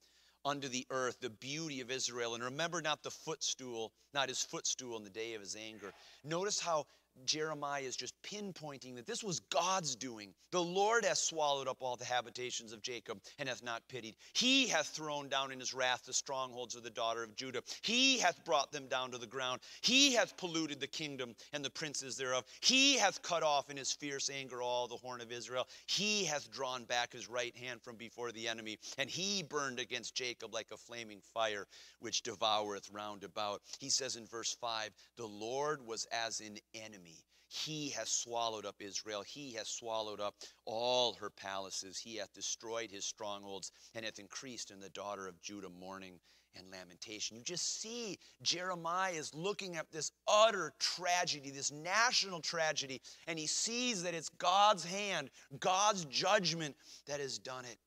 unto 0.46 0.68
the 0.68 0.86
earth 0.90 1.20
the 1.20 1.30
beauty 1.30 1.82
of 1.82 1.92
Israel. 1.92 2.36
And 2.36 2.44
remember 2.44 2.82
not 2.82 3.04
the 3.04 3.12
footstool, 3.12 3.92
not 4.14 4.30
his 4.30 4.42
footstool 4.42 4.98
in 4.98 5.04
the 5.04 5.10
day 5.10 5.34
of 5.34 5.42
his 5.42 5.56
anger. 5.56 5.94
Notice 6.24 6.60
how 6.60 6.86
Jeremiah 7.26 7.82
is 7.82 7.96
just 7.96 8.14
pinpointing 8.24 8.96
that 8.96 9.06
this 9.06 9.24
was 9.24 9.40
God's 9.40 9.96
doing. 9.96 10.34
The 10.52 10.62
Lord 10.62 11.06
hath 11.06 11.18
swallowed 11.18 11.68
up 11.68 11.78
all 11.80 11.96
the 11.96 12.06
habitations 12.06 12.74
of 12.74 12.82
Jacob 12.82 13.20
and 13.40 13.48
hath 13.48 13.64
not 13.64 13.88
pitied. 13.88 14.16
He 14.34 14.68
hath 14.68 14.88
thrown 14.88 15.30
down 15.30 15.52
in 15.52 15.60
his 15.60 15.74
wrath 15.74 16.06
the 16.06 16.14
strongholds 16.14 16.76
of 16.76 16.84
the 16.84 16.90
daughter 16.90 17.24
of 17.24 17.36
Judah. 17.36 17.62
He 17.82 18.20
hath 18.20 18.44
brought 18.44 18.72
them 18.72 18.88
down 18.88 19.12
to 19.12 19.18
the 19.18 19.28
ground. 19.28 19.62
He 19.82 20.14
hath 20.14 20.38
polluted 20.38 20.80
the 20.80 20.88
kingdom 20.88 21.36
and 21.54 21.64
the 21.64 21.70
princes 21.70 22.18
thereof. 22.18 22.46
He 22.62 22.98
hath 22.98 23.22
cut 23.22 23.44
off 23.44 23.70
in 23.70 23.78
his 23.78 23.92
fierce 23.92 24.30
anger 24.30 24.62
all 24.62 24.88
the 24.88 24.98
horn 24.98 25.22
of 25.22 25.32
Israel. 25.32 25.68
He 25.88 26.26
hath 26.26 26.52
drawn 26.52 26.84
back 26.84 27.14
his 27.14 27.30
right 27.30 27.56
hand 27.56 27.82
from 27.82 27.96
before 27.96 28.32
the 28.32 28.48
enemy, 28.48 28.80
and 28.98 29.10
he 29.10 29.44
burned 29.44 29.80
against 29.80 30.16
Jacob 30.16 30.54
like 30.54 30.68
a 30.72 30.78
flaming 30.78 31.22
fire, 31.34 31.68
which 32.00 32.24
devoureth 32.24 32.92
round 32.92 33.24
about. 33.24 33.62
He 33.80 33.90
says 33.90 34.16
in 34.16 34.26
verse 34.26 34.56
5 34.60 34.92
The 35.18 35.28
Lord 35.28 35.86
was 35.86 36.06
as 36.12 36.40
an 36.40 36.58
enemy 36.74 37.03
enemy. 37.04 37.24
He 37.48 37.90
has 37.92 38.10
swallowed 38.10 38.66
up 38.66 38.76
Israel. 38.80 39.22
He 39.22 39.54
has 39.54 39.68
swallowed 39.68 40.20
up 40.20 40.36
all 40.66 41.14
her 41.14 41.30
palaces. 41.30 42.00
He 42.00 42.16
hath 42.16 42.34
destroyed 42.34 42.90
his 42.90 43.06
strongholds 43.06 43.72
and 43.94 44.04
hath 44.04 44.18
increased 44.18 44.72
in 44.72 44.80
the 44.80 44.90
daughter 44.90 45.28
of 45.28 45.40
Judah 45.42 45.70
mourning 45.70 46.20
and 46.56 46.72
lamentation. 46.72 47.38
You 47.38 47.44
just 47.44 47.82
see 47.82 48.18
Jeremiah 48.42 49.14
is 49.14 49.34
looking 49.36 49.76
at 49.76 49.92
this 49.92 50.12
utter 50.28 50.74
tragedy, 50.80 51.52
this 51.52 51.72
national 51.72 52.42
tragedy, 52.42 53.02
and 53.28 53.38
he 53.38 53.48
sees 53.48 54.02
that 54.04 54.16
it's 54.16 54.30
God's 54.30 54.84
hand, 54.84 55.30
God's 55.60 56.06
judgment 56.06 56.76
that 57.08 57.20
has 57.20 57.38
done 57.38 57.66
it. 57.66 57.78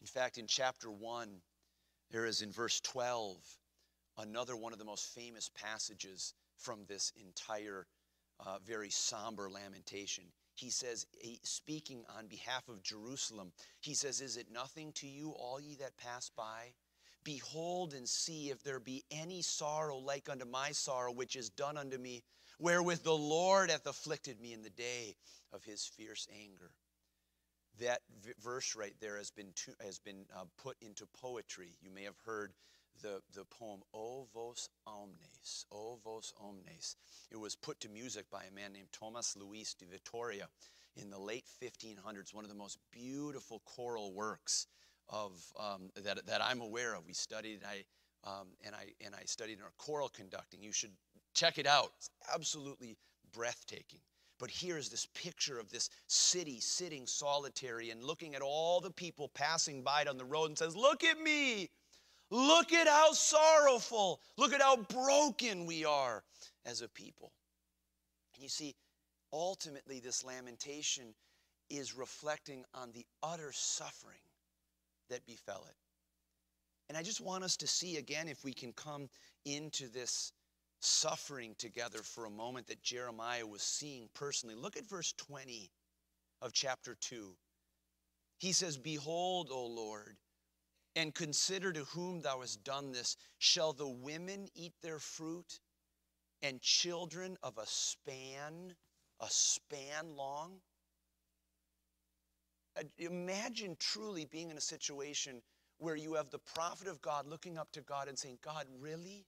In 0.00 0.06
fact, 0.06 0.38
in 0.38 0.46
chapter 0.46 0.90
1, 0.90 1.28
there 2.10 2.26
is 2.26 2.42
in 2.42 2.50
verse 2.50 2.80
12 2.80 3.36
another 4.18 4.56
one 4.56 4.72
of 4.72 4.78
the 4.78 4.84
most 4.84 5.14
famous 5.14 5.48
passages 5.54 6.34
from 6.56 6.84
this 6.86 7.12
entire 7.20 7.86
uh, 8.44 8.58
very 8.64 8.90
somber 8.90 9.50
lamentation. 9.50 10.24
He 10.54 10.70
says, 10.70 11.06
speaking 11.42 12.04
on 12.18 12.28
behalf 12.28 12.68
of 12.68 12.82
Jerusalem, 12.82 13.52
he 13.80 13.94
says, 13.94 14.20
Is 14.20 14.36
it 14.36 14.50
nothing 14.50 14.92
to 14.94 15.06
you, 15.06 15.30
all 15.30 15.60
ye 15.60 15.76
that 15.76 15.96
pass 15.98 16.30
by? 16.34 16.72
Behold 17.24 17.92
and 17.92 18.08
see 18.08 18.50
if 18.50 18.62
there 18.62 18.80
be 18.80 19.04
any 19.10 19.42
sorrow 19.42 19.98
like 19.98 20.28
unto 20.28 20.46
my 20.46 20.70
sorrow, 20.72 21.12
which 21.12 21.36
is 21.36 21.50
done 21.50 21.76
unto 21.76 21.98
me, 21.98 22.22
wherewith 22.58 23.02
the 23.02 23.16
Lord 23.16 23.70
hath 23.70 23.86
afflicted 23.86 24.40
me 24.40 24.52
in 24.52 24.62
the 24.62 24.70
day 24.70 25.16
of 25.52 25.64
his 25.64 25.84
fierce 25.84 26.26
anger. 26.32 26.70
That 27.80 28.00
v- 28.22 28.32
verse 28.42 28.74
right 28.74 28.94
there 29.00 29.18
has 29.18 29.30
been, 29.30 29.52
to, 29.56 29.72
has 29.84 29.98
been 29.98 30.24
uh, 30.34 30.44
put 30.56 30.76
into 30.80 31.06
poetry. 31.20 31.72
You 31.82 31.90
may 31.90 32.04
have 32.04 32.18
heard 32.24 32.54
the, 33.02 33.20
the 33.34 33.44
poem 33.44 33.80
O 33.94 34.26
Vos 34.32 34.68
Omnes, 34.86 35.66
O 35.72 35.98
Vos 36.04 36.32
Omnes. 36.40 36.96
It 37.30 37.36
was 37.36 37.56
put 37.56 37.80
to 37.80 37.88
music 37.88 38.30
by 38.30 38.44
a 38.44 38.54
man 38.54 38.72
named 38.72 38.88
Tomas 38.92 39.36
Luis 39.36 39.74
de 39.74 39.86
Vitoria 39.86 40.48
in 40.96 41.10
the 41.10 41.18
late 41.18 41.44
1500s, 41.62 42.34
one 42.34 42.44
of 42.44 42.50
the 42.50 42.56
most 42.56 42.78
beautiful 42.90 43.60
choral 43.64 44.12
works 44.12 44.66
of, 45.08 45.32
um, 45.58 45.90
that, 46.02 46.26
that 46.26 46.42
I'm 46.42 46.60
aware 46.60 46.94
of. 46.94 47.06
We 47.06 47.12
studied, 47.12 47.60
I, 47.64 47.84
um, 48.28 48.48
and, 48.64 48.74
I, 48.74 48.92
and 49.04 49.14
I 49.14 49.24
studied 49.26 49.58
in 49.58 49.62
our 49.62 49.72
choral 49.78 50.08
conducting. 50.08 50.62
You 50.62 50.72
should 50.72 50.92
check 51.34 51.58
it 51.58 51.66
out. 51.66 51.92
It's 51.98 52.10
absolutely 52.34 52.96
breathtaking. 53.32 54.00
But 54.38 54.50
here's 54.50 54.90
this 54.90 55.06
picture 55.14 55.58
of 55.58 55.70
this 55.70 55.88
city 56.08 56.60
sitting 56.60 57.06
solitary 57.06 57.90
and 57.90 58.02
looking 58.02 58.34
at 58.34 58.42
all 58.42 58.80
the 58.80 58.90
people 58.90 59.28
passing 59.28 59.82
by 59.82 60.04
on 60.04 60.18
the 60.18 60.24
road 60.24 60.46
and 60.46 60.58
says, 60.58 60.76
Look 60.76 61.04
at 61.04 61.18
me. 61.18 61.70
Look 62.30 62.72
at 62.72 62.88
how 62.88 63.12
sorrowful, 63.12 64.20
look 64.36 64.52
at 64.52 64.60
how 64.60 64.76
broken 64.76 65.64
we 65.66 65.84
are 65.84 66.24
as 66.64 66.82
a 66.82 66.88
people. 66.88 67.32
And 68.34 68.42
you 68.42 68.48
see, 68.48 68.74
ultimately, 69.32 70.00
this 70.00 70.24
lamentation 70.24 71.14
is 71.70 71.96
reflecting 71.96 72.64
on 72.74 72.90
the 72.92 73.06
utter 73.22 73.52
suffering 73.52 74.18
that 75.08 75.24
befell 75.26 75.64
it. 75.68 75.76
And 76.88 76.96
I 76.96 77.02
just 77.02 77.20
want 77.20 77.44
us 77.44 77.56
to 77.58 77.66
see 77.66 77.96
again, 77.96 78.28
if 78.28 78.44
we 78.44 78.52
can 78.52 78.72
come 78.72 79.08
into 79.44 79.88
this 79.88 80.32
suffering 80.80 81.54
together 81.58 81.98
for 81.98 82.26
a 82.26 82.30
moment 82.30 82.66
that 82.68 82.82
Jeremiah 82.82 83.46
was 83.46 83.62
seeing 83.62 84.08
personally. 84.14 84.54
Look 84.54 84.76
at 84.76 84.88
verse 84.88 85.12
20 85.12 85.70
of 86.42 86.52
chapter 86.52 86.96
2. 87.00 87.34
He 88.38 88.52
says, 88.52 88.76
Behold, 88.76 89.48
O 89.50 89.66
Lord, 89.66 90.16
and 90.96 91.14
consider 91.14 91.72
to 91.72 91.84
whom 91.84 92.22
thou 92.22 92.40
hast 92.40 92.64
done 92.64 92.90
this. 92.90 93.16
Shall 93.38 93.74
the 93.74 93.86
women 93.86 94.48
eat 94.54 94.72
their 94.82 94.98
fruit, 94.98 95.60
and 96.42 96.60
children 96.60 97.36
of 97.42 97.58
a 97.58 97.66
span, 97.66 98.74
a 99.20 99.26
span 99.28 100.16
long? 100.16 100.60
Imagine 102.98 103.76
truly 103.78 104.26
being 104.26 104.50
in 104.50 104.56
a 104.56 104.60
situation 104.60 105.42
where 105.78 105.96
you 105.96 106.14
have 106.14 106.30
the 106.30 106.38
prophet 106.38 106.88
of 106.88 107.00
God 107.00 107.26
looking 107.26 107.58
up 107.58 107.72
to 107.72 107.82
God 107.82 108.08
and 108.08 108.18
saying, 108.18 108.38
God, 108.42 108.66
really? 108.80 109.26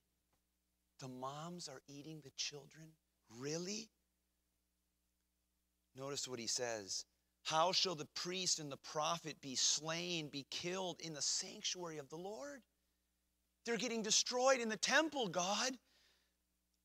The 0.99 1.07
moms 1.07 1.69
are 1.69 1.81
eating 1.87 2.21
the 2.23 2.31
children? 2.35 2.89
Really? 3.39 3.89
Notice 5.95 6.27
what 6.27 6.39
he 6.39 6.47
says. 6.47 7.05
How 7.49 7.71
shall 7.71 7.95
the 7.95 8.05
priest 8.05 8.59
and 8.59 8.71
the 8.71 8.77
prophet 8.77 9.41
be 9.41 9.55
slain, 9.55 10.27
be 10.27 10.45
killed 10.51 11.01
in 11.01 11.15
the 11.15 11.21
sanctuary 11.23 11.97
of 11.97 12.07
the 12.09 12.15
Lord? 12.15 12.61
They're 13.65 13.75
getting 13.75 14.03
destroyed 14.03 14.59
in 14.59 14.69
the 14.69 14.77
temple, 14.77 15.29
God. 15.29 15.71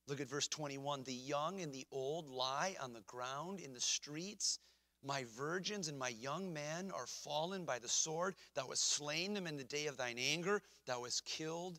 Look 0.09 0.23
at 0.23 0.29
verse 0.31 0.49
21. 0.49 1.03
The 1.05 1.13
young 1.13 1.61
and 1.61 1.71
the 1.71 1.87
old 1.91 2.31
lie 2.31 2.77
on 2.81 2.95
the 2.95 3.03
ground 3.03 3.61
in 3.61 3.75
the 3.75 3.81
streets. 3.81 4.59
My 5.03 5.27
virgins 5.37 5.89
and 5.89 5.99
my 5.99 6.09
young 6.09 6.51
men 6.51 6.91
are 6.93 7.07
fallen 7.07 7.67
by 7.67 7.79
the 7.79 7.87
sword. 7.87 8.35
Thou 8.55 8.69
hast 8.69 8.85
slain 8.85 9.35
them 9.35 9.47
in 9.47 9.59
the 9.59 9.65
day 9.65 9.87
of 9.87 9.99
thine 9.99 10.19
anger. 10.19 10.63
Thou 10.87 11.05
hast 11.05 11.27
killed 11.27 11.79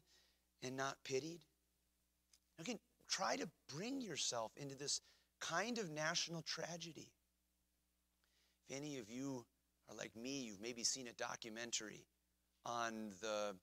and 0.62 0.78
not 0.78 1.04
pitied. 1.04 1.42
Again, 2.60 2.78
try 3.10 3.36
to 3.36 3.50
bring 3.68 4.00
yourself 4.00 4.52
into 4.56 4.76
this 4.76 5.02
kind 5.40 5.80
of 5.80 5.90
national 5.90 6.44
tragedy. 6.44 7.15
If 8.68 8.76
any 8.76 8.98
of 8.98 9.10
you 9.10 9.46
are 9.90 9.96
like 9.96 10.16
me, 10.16 10.42
you've 10.42 10.62
maybe 10.62 10.84
seen 10.84 11.08
a 11.08 11.14
documentary 11.14 12.08
on 12.66 13.12
the 13.22 13.56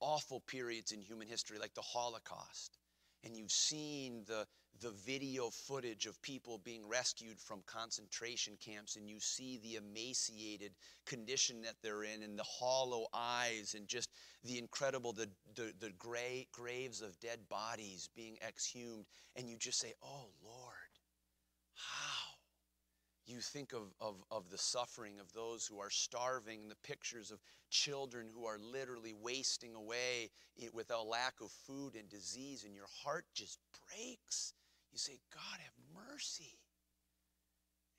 awful 0.00 0.40
periods 0.40 0.92
in 0.92 1.00
human 1.00 1.28
history, 1.28 1.58
like 1.58 1.74
the 1.74 1.82
Holocaust, 1.82 2.78
and 3.24 3.36
you've 3.36 3.52
seen 3.52 4.24
the, 4.26 4.46
the 4.80 4.90
video 4.90 5.50
footage 5.50 6.06
of 6.06 6.20
people 6.22 6.58
being 6.58 6.88
rescued 6.88 7.38
from 7.40 7.62
concentration 7.66 8.56
camps, 8.64 8.96
and 8.96 9.08
you 9.08 9.20
see 9.20 9.58
the 9.58 9.76
emaciated 9.76 10.72
condition 11.06 11.62
that 11.62 11.74
they're 11.82 12.04
in, 12.04 12.22
and 12.22 12.38
the 12.38 12.44
hollow 12.44 13.06
eyes, 13.12 13.74
and 13.76 13.86
just 13.86 14.10
the 14.44 14.58
incredible, 14.58 15.12
the, 15.12 15.28
the, 15.54 15.72
the 15.80 15.90
gray 15.98 16.46
graves 16.52 17.00
of 17.00 17.18
dead 17.20 17.40
bodies 17.48 18.08
being 18.16 18.36
exhumed, 18.46 19.06
and 19.36 19.48
you 19.48 19.56
just 19.56 19.80
say, 19.80 19.92
Oh 20.02 20.30
Lord? 20.44 20.67
You 23.28 23.40
think 23.40 23.72
of, 23.72 23.92
of, 24.00 24.16
of 24.30 24.50
the 24.50 24.58
suffering 24.58 25.20
of 25.20 25.32
those 25.32 25.66
who 25.66 25.78
are 25.78 25.90
starving, 25.90 26.68
the 26.68 26.76
pictures 26.88 27.30
of 27.30 27.38
children 27.70 28.28
who 28.32 28.46
are 28.46 28.58
literally 28.58 29.14
wasting 29.20 29.74
away 29.74 30.30
with 30.72 30.90
a 30.90 31.02
lack 31.02 31.34
of 31.40 31.50
food 31.50 31.94
and 31.94 32.08
disease, 32.08 32.64
and 32.64 32.74
your 32.74 32.88
heart 33.04 33.24
just 33.34 33.58
breaks. 33.86 34.54
You 34.92 34.98
say, 34.98 35.18
God, 35.32 35.60
have 35.60 36.06
mercy. 36.10 36.58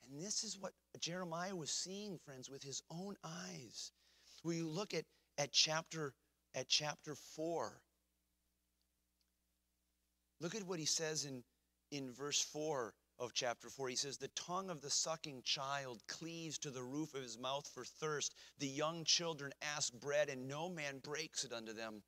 And 0.10 0.20
this 0.20 0.44
is 0.44 0.58
what 0.60 0.74
Jeremiah 1.00 1.56
was 1.56 1.70
seeing, 1.70 2.18
friends, 2.18 2.50
with 2.50 2.64
his 2.64 2.82
own 2.90 3.16
eyes. 3.24 3.92
When 4.44 4.58
you 4.58 4.68
look 4.68 4.94
at, 4.94 5.06
at 5.38 5.52
chapter 5.52 6.14
at 6.56 6.68
chapter 6.68 7.16
4, 7.16 7.80
look 10.42 10.56
at 10.56 10.64
what 10.64 10.80
he 10.80 10.86
says 10.86 11.26
in, 11.26 11.44
in 11.92 12.12
verse 12.12 12.42
4 12.42 12.94
of 13.20 13.34
chapter 13.34 13.70
4. 13.70 13.90
He 13.90 13.96
says, 13.96 14.18
The 14.18 14.30
tongue 14.30 14.70
of 14.70 14.82
the 14.82 14.90
sucking 14.90 15.42
child 15.44 16.02
cleaves 16.08 16.58
to 16.60 16.72
the 16.72 16.84
roof 16.84 17.14
of 17.14 17.22
his 17.22 17.38
mouth 17.38 17.70
for 17.74 17.84
thirst. 17.84 18.36
The 18.60 18.68
young 18.68 19.04
children 19.04 19.52
ask 19.76 19.94
bread, 19.94 20.30
and 20.30 20.48
no 20.48 20.70
man 20.70 21.00
breaks 21.00 21.44
it 21.44 21.54
unto 21.54 21.74
them. 21.74 22.02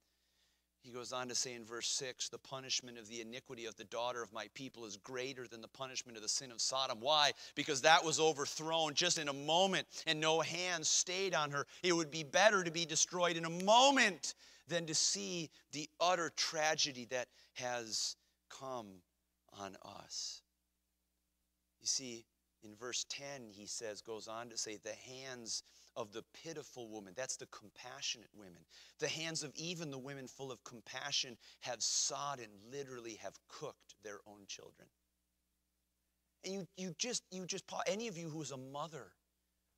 He 0.83 0.91
goes 0.91 1.13
on 1.13 1.27
to 1.27 1.35
say 1.35 1.53
in 1.53 1.63
verse 1.63 1.87
6 1.89 2.29
the 2.29 2.39
punishment 2.39 2.97
of 2.97 3.07
the 3.07 3.21
iniquity 3.21 3.65
of 3.65 3.75
the 3.75 3.83
daughter 3.83 4.23
of 4.23 4.33
my 4.33 4.47
people 4.55 4.85
is 4.85 4.97
greater 4.97 5.47
than 5.47 5.61
the 5.61 5.67
punishment 5.67 6.17
of 6.17 6.23
the 6.23 6.29
sin 6.29 6.51
of 6.51 6.59
Sodom. 6.59 6.99
Why? 6.99 7.33
Because 7.53 7.81
that 7.81 8.03
was 8.03 8.19
overthrown 8.19 8.95
just 8.95 9.19
in 9.19 9.27
a 9.27 9.33
moment 9.33 9.85
and 10.07 10.19
no 10.19 10.39
hand 10.41 10.87
stayed 10.87 11.35
on 11.35 11.51
her. 11.51 11.67
It 11.83 11.93
would 11.93 12.09
be 12.09 12.23
better 12.23 12.63
to 12.63 12.71
be 12.71 12.85
destroyed 12.85 13.37
in 13.37 13.45
a 13.45 13.63
moment 13.63 14.33
than 14.67 14.87
to 14.87 14.95
see 14.95 15.51
the 15.71 15.87
utter 15.99 16.31
tragedy 16.35 17.05
that 17.11 17.27
has 17.53 18.15
come 18.49 18.87
on 19.59 19.75
us. 19.85 20.41
You 21.81 21.87
see, 21.87 22.25
in 22.63 22.75
verse 22.75 23.05
10, 23.09 23.49
he 23.49 23.65
says, 23.65 24.01
goes 24.01 24.27
on 24.27 24.49
to 24.49 24.57
say, 24.57 24.77
the 24.77 24.93
hands 24.93 25.63
of 25.95 26.13
the 26.13 26.23
pitiful 26.43 26.87
woman, 26.87 27.13
that's 27.15 27.35
the 27.35 27.47
compassionate 27.47 28.29
women. 28.33 28.61
The 28.99 29.07
hands 29.07 29.43
of 29.43 29.51
even 29.55 29.91
the 29.91 29.97
women 29.97 30.27
full 30.27 30.51
of 30.51 30.63
compassion 30.63 31.37
have 31.61 31.81
sodden, 31.81 32.47
literally 32.71 33.15
have 33.15 33.33
cooked 33.47 33.95
their 34.03 34.19
own 34.27 34.45
children. 34.47 34.87
And 36.45 36.53
you, 36.53 36.67
you 36.77 36.95
just, 36.97 37.23
you 37.31 37.45
just, 37.45 37.65
any 37.87 38.07
of 38.07 38.17
you 38.17 38.29
who's 38.29 38.51
a 38.51 38.57
mother 38.57 39.11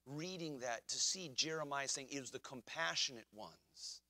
reading 0.05 0.60
that 0.60 0.88
to 0.89 0.95
see 0.95 1.31
Jeremiah 1.36 1.88
saying 1.88 2.07
it 2.12 2.19
was 2.19 2.31
the 2.31 2.39
compassionate 2.39 3.27
ones 3.33 4.01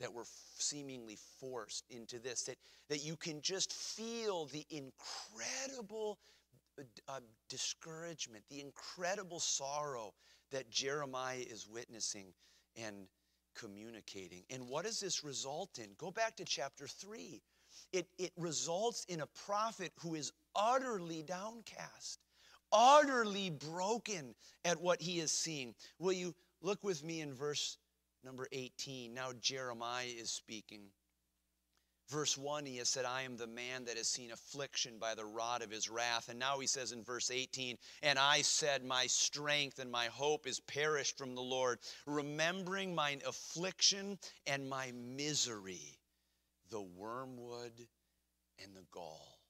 that 0.00 0.12
were 0.12 0.26
seemingly 0.58 1.16
forced 1.40 1.84
into 1.88 2.18
this, 2.18 2.42
that, 2.42 2.56
that 2.88 3.02
you 3.02 3.16
can 3.16 3.40
just 3.40 3.72
feel 3.72 4.46
the 4.46 4.66
incredible 4.70 6.18
uh, 7.08 7.20
discouragement, 7.48 8.44
the 8.50 8.60
incredible 8.60 9.40
sorrow 9.40 10.14
that 10.50 10.70
Jeremiah 10.70 11.38
is 11.38 11.68
witnessing 11.68 12.32
and 12.76 13.08
communicating. 13.54 14.44
And 14.50 14.68
what 14.68 14.84
does 14.84 15.00
this 15.00 15.24
result 15.24 15.78
in? 15.78 15.90
Go 15.98 16.10
back 16.10 16.36
to 16.36 16.44
chapter 16.44 16.86
3. 16.86 17.42
It, 17.92 18.06
it 18.18 18.32
results 18.36 19.04
in 19.08 19.20
a 19.20 19.26
prophet 19.46 19.92
who 20.00 20.14
is 20.14 20.32
utterly 20.54 21.22
downcast, 21.22 22.20
utterly 22.72 23.50
broken 23.50 24.34
at 24.64 24.80
what 24.80 25.00
he 25.00 25.20
is 25.20 25.32
seeing. 25.32 25.74
Will 25.98 26.12
you 26.12 26.34
look 26.62 26.82
with 26.82 27.02
me 27.02 27.20
in 27.20 27.34
verse 27.34 27.78
number 28.24 28.46
18? 28.52 29.14
Now 29.14 29.30
Jeremiah 29.40 30.06
is 30.06 30.30
speaking. 30.30 30.88
Verse 32.08 32.38
1, 32.38 32.66
he 32.66 32.76
has 32.76 32.88
said, 32.88 33.04
I 33.04 33.22
am 33.22 33.36
the 33.36 33.48
man 33.48 33.86
that 33.86 33.96
has 33.96 34.08
seen 34.08 34.30
affliction 34.30 34.98
by 35.00 35.16
the 35.16 35.24
rod 35.24 35.62
of 35.62 35.72
his 35.72 35.90
wrath. 35.90 36.28
And 36.28 36.38
now 36.38 36.60
he 36.60 36.68
says 36.68 36.92
in 36.92 37.02
verse 37.02 37.32
18, 37.32 37.76
And 38.02 38.16
I 38.16 38.42
said, 38.42 38.84
My 38.84 39.06
strength 39.08 39.80
and 39.80 39.90
my 39.90 40.06
hope 40.06 40.46
is 40.46 40.60
perished 40.60 41.18
from 41.18 41.34
the 41.34 41.42
Lord, 41.42 41.80
remembering 42.06 42.94
mine 42.94 43.22
affliction 43.26 44.18
and 44.46 44.68
my 44.68 44.92
misery, 44.92 45.98
the 46.70 46.82
wormwood 46.82 47.72
and 48.62 48.74
the 48.76 48.86
gall. 48.92 49.40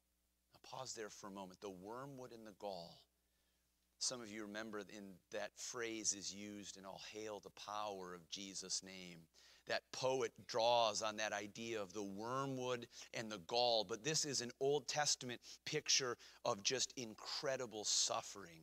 Now 0.54 0.78
pause 0.78 0.94
there 0.94 1.10
for 1.10 1.26
a 1.26 1.32
moment. 1.32 1.60
The 1.60 1.68
wormwood 1.68 2.32
and 2.32 2.46
the 2.46 2.54
gall. 2.58 3.02
Some 3.98 4.22
of 4.22 4.30
you 4.30 4.42
remember 4.42 4.78
in 4.78 5.14
that 5.32 5.58
phrase 5.58 6.14
is 6.14 6.32
used 6.32 6.78
in 6.78 6.86
all 6.86 7.02
hail 7.12 7.40
the 7.40 7.50
power 7.50 8.14
of 8.14 8.30
Jesus' 8.30 8.82
name 8.82 9.18
that 9.66 9.82
poet 9.92 10.32
draws 10.46 11.02
on 11.02 11.16
that 11.16 11.32
idea 11.32 11.80
of 11.80 11.92
the 11.92 12.02
wormwood 12.02 12.86
and 13.14 13.30
the 13.30 13.40
gall. 13.46 13.84
But 13.84 14.04
this 14.04 14.24
is 14.24 14.40
an 14.40 14.50
Old 14.60 14.88
Testament 14.88 15.40
picture 15.64 16.16
of 16.44 16.62
just 16.62 16.92
incredible 16.96 17.84
suffering. 17.84 18.62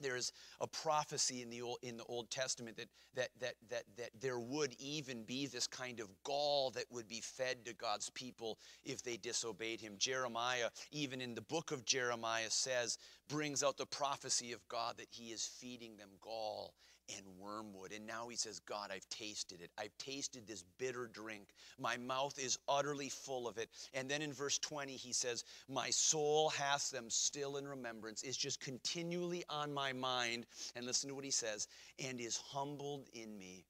There's 0.00 0.32
a 0.60 0.66
prophecy 0.66 1.40
in 1.42 1.50
the 1.50 1.62
Old, 1.62 1.78
in 1.82 1.96
the 1.96 2.04
Old 2.04 2.30
Testament 2.30 2.76
that, 2.76 2.88
that, 3.14 3.28
that, 3.40 3.54
that, 3.70 3.84
that 3.96 4.10
there 4.20 4.40
would 4.40 4.74
even 4.78 5.22
be 5.22 5.46
this 5.46 5.66
kind 5.66 6.00
of 6.00 6.08
gall 6.24 6.70
that 6.72 6.86
would 6.90 7.06
be 7.06 7.20
fed 7.20 7.64
to 7.64 7.74
God's 7.74 8.10
people 8.10 8.58
if 8.84 9.02
they 9.02 9.16
disobeyed 9.16 9.80
him. 9.80 9.94
Jeremiah, 9.98 10.70
even 10.90 11.20
in 11.20 11.34
the 11.34 11.42
book 11.42 11.70
of 11.70 11.84
Jeremiah, 11.84 12.50
says, 12.50 12.98
brings 13.28 13.62
out 13.62 13.76
the 13.76 13.86
prophecy 13.86 14.52
of 14.52 14.66
God 14.68 14.96
that 14.96 15.08
he 15.10 15.30
is 15.30 15.46
feeding 15.46 15.96
them 15.96 16.10
gall 16.20 16.74
and 17.08 17.24
wormwood. 17.38 17.92
And 17.92 18.06
now 18.06 18.28
he 18.28 18.36
says, 18.36 18.58
God, 18.60 18.90
I've 18.92 19.08
tasted 19.08 19.60
it. 19.60 19.70
I've 19.78 19.96
tasted 19.98 20.46
this 20.46 20.64
bitter 20.78 21.06
drink. 21.06 21.48
My 21.78 21.96
mouth 21.96 22.38
is 22.38 22.58
utterly 22.68 23.08
full 23.08 23.46
of 23.48 23.58
it. 23.58 23.68
And 23.92 24.08
then 24.08 24.22
in 24.22 24.32
verse 24.32 24.58
20, 24.58 24.92
he 24.92 25.12
says, 25.12 25.44
My 25.68 25.90
soul 25.90 26.50
hath 26.50 26.90
them 26.90 27.10
still 27.10 27.56
in 27.56 27.66
remembrance. 27.66 28.22
It's 28.22 28.36
just 28.36 28.60
continually 28.60 29.44
on 29.48 29.72
my 29.72 29.92
mind. 29.92 30.46
And 30.74 30.86
listen 30.86 31.08
to 31.08 31.14
what 31.14 31.24
he 31.24 31.30
says, 31.30 31.68
and 31.98 32.20
is 32.20 32.36
humbled 32.36 33.08
in 33.12 33.36
me. 33.38 33.64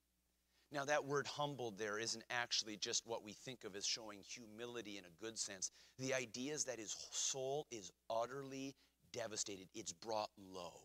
Now, 0.72 0.84
that 0.86 1.04
word 1.04 1.26
humbled 1.28 1.78
there 1.78 1.98
isn't 1.98 2.24
actually 2.30 2.76
just 2.76 3.06
what 3.06 3.22
we 3.22 3.32
think 3.32 3.62
of 3.64 3.76
as 3.76 3.86
showing 3.86 4.18
humility 4.22 4.98
in 4.98 5.04
a 5.04 5.22
good 5.24 5.38
sense. 5.38 5.70
The 5.98 6.14
idea 6.14 6.52
is 6.52 6.64
that 6.64 6.80
his 6.80 6.96
soul 7.12 7.66
is 7.70 7.92
utterly 8.10 8.74
devastated, 9.12 9.68
it's 9.74 9.92
brought 9.92 10.30
low 10.36 10.80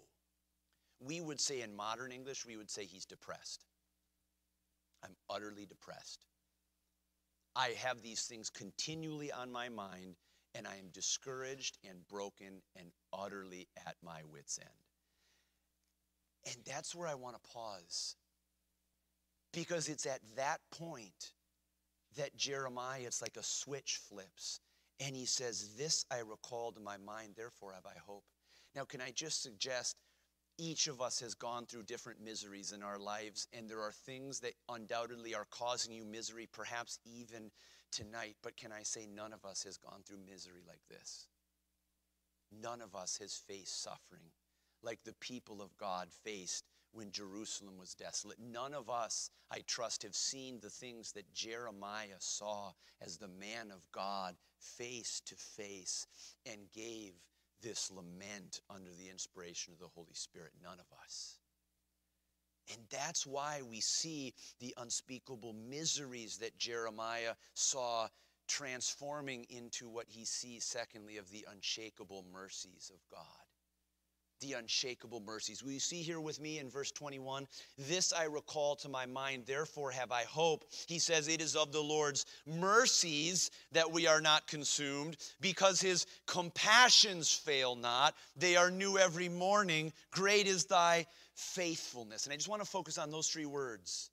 we 1.00 1.22
would 1.22 1.40
say 1.40 1.62
in 1.62 1.76
modern 1.76 2.12
English, 2.12 2.46
we 2.46 2.58
would 2.58 2.70
say 2.70 2.86
he's 2.86 3.06
depressed. 3.06 3.66
I'm 5.04 5.16
utterly 5.30 5.66
depressed. 5.66 6.26
I 7.56 7.70
have 7.78 8.02
these 8.02 8.24
things 8.24 8.50
continually 8.50 9.32
on 9.32 9.52
my 9.52 9.70
mind, 9.70 10.16
and 10.56 10.68
I 10.68 10.76
am 10.78 10.90
discouraged 10.94 11.78
and 11.88 12.08
broken 12.08 12.62
and 12.76 12.92
utterly 13.14 13.68
at 13.88 13.96
my 14.04 14.22
wits' 14.32 14.60
end. 14.60 14.70
And 16.46 16.56
that's 16.66 16.96
where 16.96 17.08
I 17.08 17.16
want 17.16 17.36
to 17.36 17.50
pause. 17.50 18.16
Because 19.52 19.90
it's 19.90 20.06
at 20.06 20.22
that 20.36 20.60
point 20.72 21.32
that 22.18 22.36
Jeremiah, 22.36 23.02
it's 23.06 23.22
like 23.22 23.38
a 23.38 23.44
switch 23.44 24.00
flips. 24.10 24.60
And 25.00 25.16
he 25.16 25.26
says, 25.26 25.76
This 25.78 26.06
I 26.12 26.20
recall 26.20 26.72
to 26.72 26.80
my 26.80 26.98
mind, 26.98 27.34
therefore 27.36 27.74
have 27.74 27.86
I 27.86 27.98
hope. 28.06 28.24
Now, 28.76 28.84
can 28.84 29.02
I 29.02 29.12
just 29.12 29.42
suggest 29.42 29.96
each 30.60 30.88
of 30.88 31.02
us 31.02 31.20
has 31.22 31.34
gone 31.34 31.66
through 31.66 31.84
different 31.84 32.24
miseries 32.24 32.74
in 32.74 32.84
our 32.84 33.00
lives, 33.00 33.48
and 33.54 33.70
there 33.70 33.82
are 33.82 33.92
things 33.92 34.42
that 34.42 34.54
undoubtedly 34.68 35.34
are 35.34 35.48
causing 35.50 35.94
you 35.94 36.04
misery, 36.04 36.48
perhaps 36.52 37.00
even 37.06 37.50
tonight. 37.92 38.36
But 38.44 38.58
can 38.58 38.72
I 38.72 38.84
say, 38.84 39.08
none 39.08 39.34
of 39.34 39.46
us 39.46 39.64
has 39.64 39.78
gone 39.78 40.02
through 40.06 40.20
misery 40.30 40.62
like 40.68 40.82
this? 40.90 41.28
None 42.62 42.82
of 42.82 42.96
us 42.96 43.18
has 43.20 43.36
faced 43.36 43.82
suffering 43.82 44.32
like 44.84 45.04
the 45.04 45.14
people 45.14 45.62
of 45.62 45.78
God 45.78 46.10
faced 46.24 46.66
when 46.92 47.12
Jerusalem 47.12 47.78
was 47.78 47.94
desolate. 47.94 48.40
None 48.40 48.74
of 48.74 48.90
us, 48.90 49.30
I 49.52 49.60
trust, 49.68 50.04
have 50.04 50.16
seen 50.16 50.60
the 50.60 50.70
things 50.70 51.12
that 51.14 51.34
Jeremiah 51.34 52.18
saw 52.20 52.72
as 53.02 53.18
the 53.18 53.28
man 53.28 53.72
of 53.72 53.90
God 53.92 54.36
face 54.60 55.22
to 55.26 55.36
face 55.36 56.08
and 56.46 56.72
gave 56.74 57.14
this 57.62 57.92
lament 57.92 58.62
under 58.70 58.92
the 58.92 59.10
inspiration 59.10 59.74
of 59.74 59.80
the 59.80 59.88
Holy 59.88 60.14
Spirit? 60.14 60.52
None 60.64 60.80
of 60.80 60.86
us. 61.04 61.40
And 62.72 62.82
that's 62.92 63.26
why 63.26 63.62
we 63.70 63.80
see 63.80 64.34
the 64.60 64.74
unspeakable 64.78 65.54
miseries 65.54 66.38
that 66.38 66.58
Jeremiah 66.58 67.34
saw 67.54 68.08
transforming 68.48 69.46
into 69.50 69.90
what 69.90 70.06
he 70.08 70.26
sees, 70.26 70.66
secondly, 70.66 71.18
of 71.18 71.30
the 71.32 71.46
unshakable 71.52 72.26
mercies 72.32 72.92
of 72.94 73.00
God 73.10 73.39
the 74.40 74.54
unshakable 74.54 75.22
mercies. 75.22 75.64
Will 75.64 75.72
you 75.72 75.80
see 75.80 76.02
here 76.02 76.20
with 76.20 76.40
me 76.40 76.60
in 76.60 76.70
verse 76.70 76.92
21? 76.92 77.48
This 77.78 78.14
I 78.14 78.26
recall 78.26 78.76
to 78.78 78.90
my 78.90 79.06
mind, 79.06 79.44
therefore 79.46 79.92
have 79.92 80.12
I 80.12 80.24
hope. 80.24 80.66
He 80.88 81.00
says, 81.00 81.28
It 81.28 81.42
is 81.42 81.56
of 81.56 81.72
the 81.72 81.82
Lord's 81.82 82.26
mercies 82.46 83.52
that 83.72 83.92
we 83.92 84.08
are 84.08 84.22
not 84.22 84.48
consumed, 84.48 85.18
because 85.42 85.82
his 85.82 86.06
compassions 86.26 87.32
fail 87.32 87.76
not. 87.76 88.16
They 88.36 88.56
are 88.56 88.72
new 88.72 88.98
every 88.98 89.30
morning. 89.30 89.94
Great 90.12 90.48
is 90.48 90.66
thy 90.66 91.06
faithfulness. 91.36 92.26
And 92.26 92.34
I 92.34 92.36
just 92.36 92.50
want 92.50 92.62
to 92.62 92.70
focus 92.70 92.98
on 92.98 93.12
those 93.12 93.30
three 93.30 93.46
words 93.46 94.10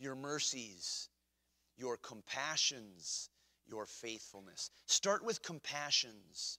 your 0.00 0.14
mercies, 0.14 1.08
your 1.76 1.96
compassions, 1.96 3.30
your 3.66 3.86
faithfulness. 3.86 4.70
Start 4.86 5.24
with 5.24 5.42
compassions. 5.42 6.58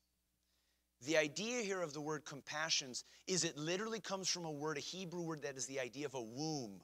The 1.02 1.18
idea 1.18 1.62
here 1.62 1.82
of 1.82 1.94
the 1.94 2.02
word 2.02 2.26
compassions 2.26 3.06
is 3.26 3.44
it 3.44 3.58
literally 3.58 4.02
comes 4.02 4.28
from 4.28 4.46
a 4.46 4.52
word, 4.52 4.78
a 4.78 4.82
Hebrew 4.82 5.22
word 5.22 5.44
that 5.44 5.56
is 5.56 5.66
the 5.66 5.80
idea 5.80 6.06
of 6.06 6.14
a 6.14 6.22
womb. 6.22 6.82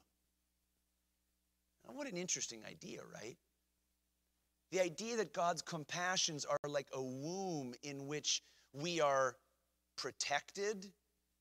Now, 1.86 1.94
what 1.94 2.06
an 2.06 2.16
interesting 2.16 2.64
idea, 2.64 3.00
right? 3.12 3.36
The 4.72 4.80
idea 4.80 5.16
that 5.16 5.32
God's 5.32 5.62
compassions 5.62 6.44
are 6.44 6.58
like 6.68 6.88
a 6.92 7.02
womb 7.02 7.74
in 7.82 8.06
which 8.06 8.42
we 8.72 9.00
are 9.00 9.36
protected, 9.96 10.92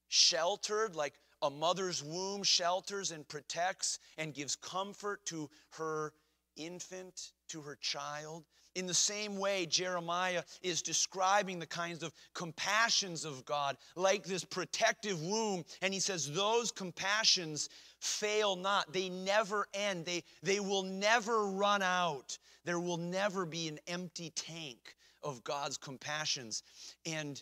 sheltered, 0.10 0.96
like 0.96 1.16
a 1.42 1.50
mother's 1.50 2.04
womb 2.04 2.44
shelters 2.44 3.12
and 3.12 3.28
protects 3.28 4.00
and 4.18 4.34
gives 4.34 4.56
comfort 4.56 5.26
to 5.28 5.50
her 5.72 6.14
infant, 6.56 7.32
to 7.50 7.62
her 7.62 7.78
child. 7.82 8.44
In 8.76 8.88
the 8.88 8.94
same 8.94 9.38
way, 9.38 9.66
Jeremiah 9.66 10.44
is 10.62 10.82
describing 10.82 11.60
the 11.60 11.66
kinds 11.66 12.04
of 12.04 12.14
compassions 12.34 13.24
of 13.24 13.46
God, 13.46 13.78
like 13.96 14.26
this 14.26 14.44
protective 14.44 15.22
womb. 15.22 15.64
And 15.82 15.94
he 15.94 16.00
says, 16.02 16.32
Those 16.32 16.72
compassions 16.72 17.70
fail 18.00 18.56
not. 18.58 18.92
They 18.92 19.08
never 19.10 19.68
end. 19.74 20.06
They, 20.06 20.24
they 20.44 20.60
will 20.60 20.84
never 20.84 21.48
run 21.48 21.82
out. 21.82 22.38
There 22.66 22.80
will 22.80 22.98
never 22.98 23.46
be 23.46 23.70
an 23.70 23.80
empty 23.88 24.32
tank 24.32 24.96
of 25.24 25.44
God's 25.44 25.78
compassions. 25.78 26.64
And 27.06 27.42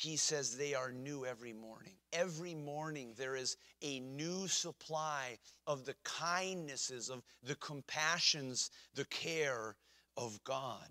he 0.00 0.16
says 0.16 0.56
they 0.56 0.74
are 0.74 0.90
new 0.90 1.26
every 1.26 1.52
morning. 1.52 1.92
Every 2.12 2.54
morning 2.54 3.12
there 3.18 3.36
is 3.36 3.58
a 3.82 4.00
new 4.00 4.48
supply 4.48 5.36
of 5.66 5.84
the 5.84 5.94
kindnesses, 6.04 7.10
of 7.10 7.22
the 7.42 7.54
compassions, 7.56 8.70
the 8.94 9.04
care 9.04 9.76
of 10.16 10.42
God. 10.44 10.86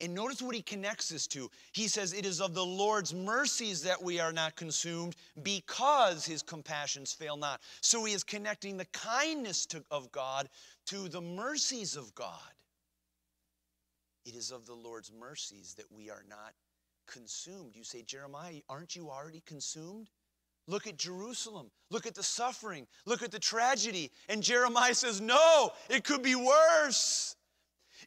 And 0.00 0.14
notice 0.14 0.40
what 0.40 0.54
he 0.54 0.62
connects 0.62 1.10
this 1.10 1.26
to. 1.28 1.50
He 1.72 1.88
says, 1.88 2.14
It 2.14 2.24
is 2.24 2.40
of 2.40 2.54
the 2.54 2.64
Lord's 2.64 3.12
mercies 3.12 3.82
that 3.82 4.02
we 4.02 4.18
are 4.18 4.32
not 4.32 4.56
consumed 4.56 5.14
because 5.42 6.24
his 6.24 6.42
compassions 6.42 7.12
fail 7.12 7.36
not. 7.36 7.60
So 7.82 8.02
he 8.04 8.14
is 8.14 8.24
connecting 8.24 8.78
the 8.78 8.86
kindness 8.86 9.66
to, 9.66 9.84
of 9.90 10.10
God 10.10 10.48
to 10.86 11.08
the 11.10 11.20
mercies 11.20 11.96
of 11.96 12.14
God. 12.14 12.38
It 14.24 14.34
is 14.34 14.50
of 14.50 14.64
the 14.66 14.74
Lord's 14.74 15.12
mercies 15.12 15.74
that 15.76 15.92
we 15.92 16.08
are 16.08 16.24
not 16.28 16.54
consumed. 17.06 17.74
You 17.74 17.84
say, 17.84 18.02
Jeremiah, 18.02 18.60
aren't 18.68 18.96
you 18.96 19.10
already 19.10 19.42
consumed? 19.46 20.08
Look 20.68 20.86
at 20.86 20.96
Jerusalem. 20.96 21.70
Look 21.90 22.06
at 22.06 22.14
the 22.14 22.22
suffering. 22.22 22.86
Look 23.04 23.22
at 23.22 23.32
the 23.32 23.38
tragedy. 23.38 24.10
And 24.28 24.42
Jeremiah 24.42 24.94
says, 24.94 25.20
No, 25.20 25.72
it 25.88 26.04
could 26.04 26.22
be 26.22 26.34
worse. 26.34 27.36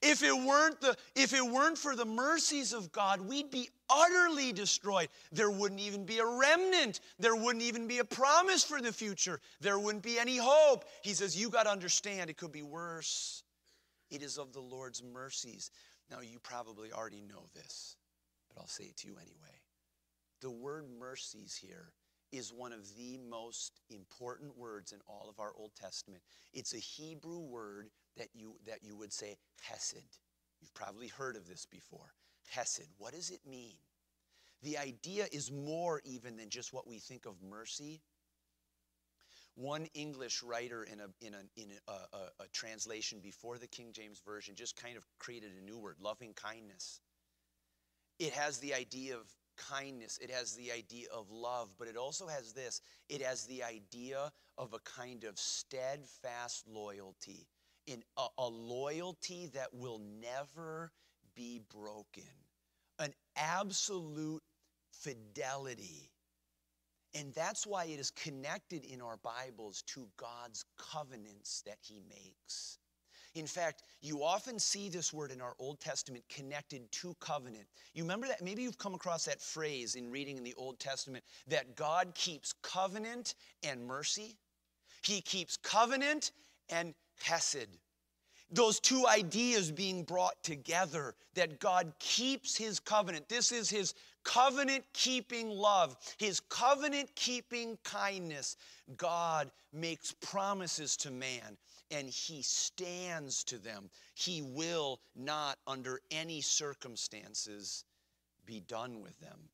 If 0.01 0.23
it 0.23 0.33
weren't 0.33 0.81
the 0.81 0.95
if 1.15 1.33
it 1.33 1.45
weren't 1.45 1.77
for 1.77 1.95
the 1.95 2.05
mercies 2.05 2.73
of 2.73 2.91
God, 2.91 3.21
we'd 3.21 3.49
be 3.49 3.69
utterly 3.89 4.51
destroyed. 4.51 5.09
There 5.31 5.49
wouldn't 5.49 5.81
even 5.81 6.05
be 6.05 6.19
a 6.19 6.25
remnant. 6.25 7.01
There 7.19 7.35
wouldn't 7.35 7.63
even 7.63 7.87
be 7.87 7.99
a 7.99 8.05
promise 8.05 8.63
for 8.63 8.81
the 8.81 8.91
future. 8.91 9.39
There 9.61 9.79
wouldn't 9.79 10.03
be 10.03 10.19
any 10.19 10.37
hope. 10.37 10.85
He 11.01 11.13
says, 11.13 11.39
You 11.39 11.49
got 11.49 11.63
to 11.63 11.71
understand, 11.71 12.29
it 12.29 12.37
could 12.37 12.51
be 12.51 12.63
worse. 12.63 13.43
It 14.09 14.21
is 14.21 14.37
of 14.37 14.53
the 14.53 14.61
Lord's 14.61 15.03
mercies. 15.03 15.71
Now, 16.11 16.19
you 16.21 16.39
probably 16.39 16.91
already 16.91 17.21
know 17.21 17.45
this 17.55 17.95
but 18.55 18.61
I'll 18.61 18.67
say 18.67 18.85
it 18.85 18.97
to 18.97 19.07
you 19.07 19.15
anyway. 19.17 19.61
The 20.41 20.51
word 20.51 20.85
mercies 20.99 21.55
here 21.55 21.91
is 22.31 22.51
one 22.51 22.73
of 22.73 22.95
the 22.97 23.17
most 23.29 23.79
important 23.89 24.57
words 24.57 24.91
in 24.91 24.99
all 25.07 25.27
of 25.29 25.39
our 25.39 25.53
Old 25.57 25.71
Testament. 25.75 26.21
It's 26.53 26.73
a 26.73 26.79
Hebrew 26.79 27.39
word 27.39 27.89
that 28.17 28.27
you, 28.33 28.55
that 28.65 28.79
you 28.83 28.95
would 28.95 29.13
say 29.13 29.37
hesed. 29.61 30.19
You've 30.59 30.73
probably 30.73 31.07
heard 31.07 31.35
of 31.35 31.47
this 31.47 31.65
before. 31.65 32.13
Hesed. 32.49 32.87
What 32.97 33.13
does 33.13 33.29
it 33.29 33.41
mean? 33.49 33.77
The 34.63 34.77
idea 34.77 35.27
is 35.31 35.51
more 35.51 36.01
even 36.05 36.37
than 36.37 36.49
just 36.49 36.73
what 36.73 36.87
we 36.87 36.99
think 36.99 37.25
of 37.25 37.35
mercy. 37.41 38.01
One 39.55 39.87
English 39.93 40.43
writer 40.43 40.83
in 40.83 40.99
a, 40.99 41.07
in, 41.25 41.33
a, 41.33 41.61
in 41.61 41.67
a, 41.87 41.91
a, 41.91 42.43
a 42.43 42.47
translation 42.51 43.19
before 43.21 43.57
the 43.57 43.67
King 43.67 43.93
James 43.93 44.19
Version 44.25 44.55
just 44.55 44.75
kind 44.75 44.97
of 44.97 45.05
created 45.19 45.51
a 45.57 45.63
new 45.63 45.77
word, 45.77 45.95
loving 46.01 46.33
kindness. 46.33 46.99
It 48.19 48.33
has 48.33 48.59
the 48.59 48.73
idea 48.73 49.15
of 49.15 49.33
kindness, 49.57 50.17
it 50.21 50.29
has 50.29 50.53
the 50.55 50.71
idea 50.71 51.07
of 51.13 51.31
love, 51.31 51.69
but 51.77 51.87
it 51.87 51.97
also 51.97 52.27
has 52.27 52.53
this 52.53 52.81
it 53.09 53.21
has 53.21 53.45
the 53.45 53.63
idea 53.63 54.31
of 54.57 54.73
a 54.73 54.79
kind 54.79 55.23
of 55.23 55.37
steadfast 55.37 56.67
loyalty, 56.67 57.47
in 57.87 58.03
a, 58.17 58.27
a 58.37 58.47
loyalty 58.47 59.49
that 59.53 59.73
will 59.73 59.99
never 60.21 60.91
be 61.35 61.61
broken, 61.73 62.23
an 62.99 63.13
absolute 63.35 64.43
fidelity. 64.91 66.11
And 67.13 67.33
that's 67.33 67.65
why 67.65 67.85
it 67.85 67.99
is 67.99 68.11
connected 68.11 68.83
in 68.83 69.01
our 69.01 69.17
Bibles 69.17 69.83
to 69.87 70.07
God's 70.17 70.65
covenants 70.77 71.61
that 71.65 71.77
He 71.81 72.01
makes. 72.09 72.77
In 73.35 73.47
fact, 73.47 73.83
you 74.01 74.23
often 74.23 74.57
see 74.57 74.87
this 74.87 75.11
word 75.11 75.29
in 75.29 75.41
our 75.41 75.55
Old 75.59 75.81
Testament 75.81 76.23
connected 76.29 76.89
to 76.93 77.13
covenant. 77.19 77.65
You 77.93 78.03
remember 78.03 78.27
that? 78.27 78.41
Maybe 78.41 78.63
you've 78.63 78.77
come 78.77 78.95
across 78.95 79.25
that 79.25 79.41
phrase 79.41 79.95
in 79.95 80.09
reading 80.09 80.37
in 80.37 80.43
the 80.43 80.53
Old 80.55 80.79
Testament 80.79 81.23
that 81.47 81.75
God 81.75 82.15
keeps 82.15 82.53
covenant 82.61 83.35
and 83.61 83.85
mercy. 83.85 84.37
He 85.03 85.19
keeps 85.19 85.57
covenant 85.57 86.31
and 86.69 86.93
hesed. 87.21 87.67
Those 88.51 88.79
two 88.79 89.05
ideas 89.07 89.69
being 89.69 90.03
brought 90.03 90.41
together 90.41 91.13
that 91.33 91.59
God 91.59 91.91
keeps 91.99 92.55
his 92.55 92.79
covenant. 92.79 93.27
This 93.27 93.51
is 93.51 93.69
his 93.69 93.95
covenant 94.23 94.85
keeping 94.93 95.49
love, 95.49 95.97
his 96.17 96.39
covenant 96.39 97.13
keeping 97.15 97.77
kindness. 97.83 98.55
God 98.95 99.51
makes 99.73 100.13
promises 100.13 100.95
to 100.97 101.11
man 101.11 101.57
and 101.91 102.09
he 102.09 102.41
stands 102.41 103.43
to 103.45 103.57
them. 103.57 103.89
He 104.13 104.41
will 104.41 104.99
not, 105.15 105.57
under 105.67 106.01
any 106.11 106.41
circumstances, 106.41 107.85
be 108.45 108.61
done 108.61 109.01
with 109.01 109.19
them. 109.19 109.49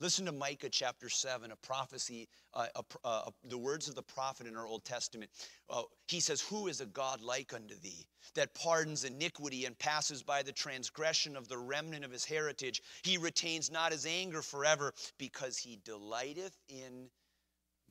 Listen 0.00 0.26
to 0.26 0.32
Micah 0.32 0.68
chapter 0.68 1.08
7, 1.08 1.50
a 1.52 1.56
prophecy, 1.56 2.28
uh, 2.52 2.66
uh, 3.04 3.30
the 3.44 3.56
words 3.56 3.88
of 3.88 3.94
the 3.94 4.02
prophet 4.02 4.46
in 4.46 4.56
our 4.56 4.66
Old 4.66 4.84
Testament. 4.84 5.30
Uh, 5.70 5.82
he 6.08 6.20
says, 6.20 6.40
Who 6.40 6.66
is 6.66 6.80
a 6.80 6.86
God 6.86 7.22
like 7.22 7.54
unto 7.54 7.76
thee, 7.76 8.06
that 8.34 8.54
pardons 8.54 9.04
iniquity 9.04 9.66
and 9.66 9.78
passes 9.78 10.22
by 10.22 10.42
the 10.42 10.52
transgression 10.52 11.36
of 11.36 11.48
the 11.48 11.56
remnant 11.56 12.04
of 12.04 12.10
his 12.10 12.24
heritage? 12.24 12.82
He 13.02 13.18
retains 13.18 13.70
not 13.70 13.92
his 13.92 14.04
anger 14.04 14.42
forever, 14.42 14.92
because 15.16 15.56
he 15.56 15.78
delighteth 15.84 16.58
in 16.68 17.08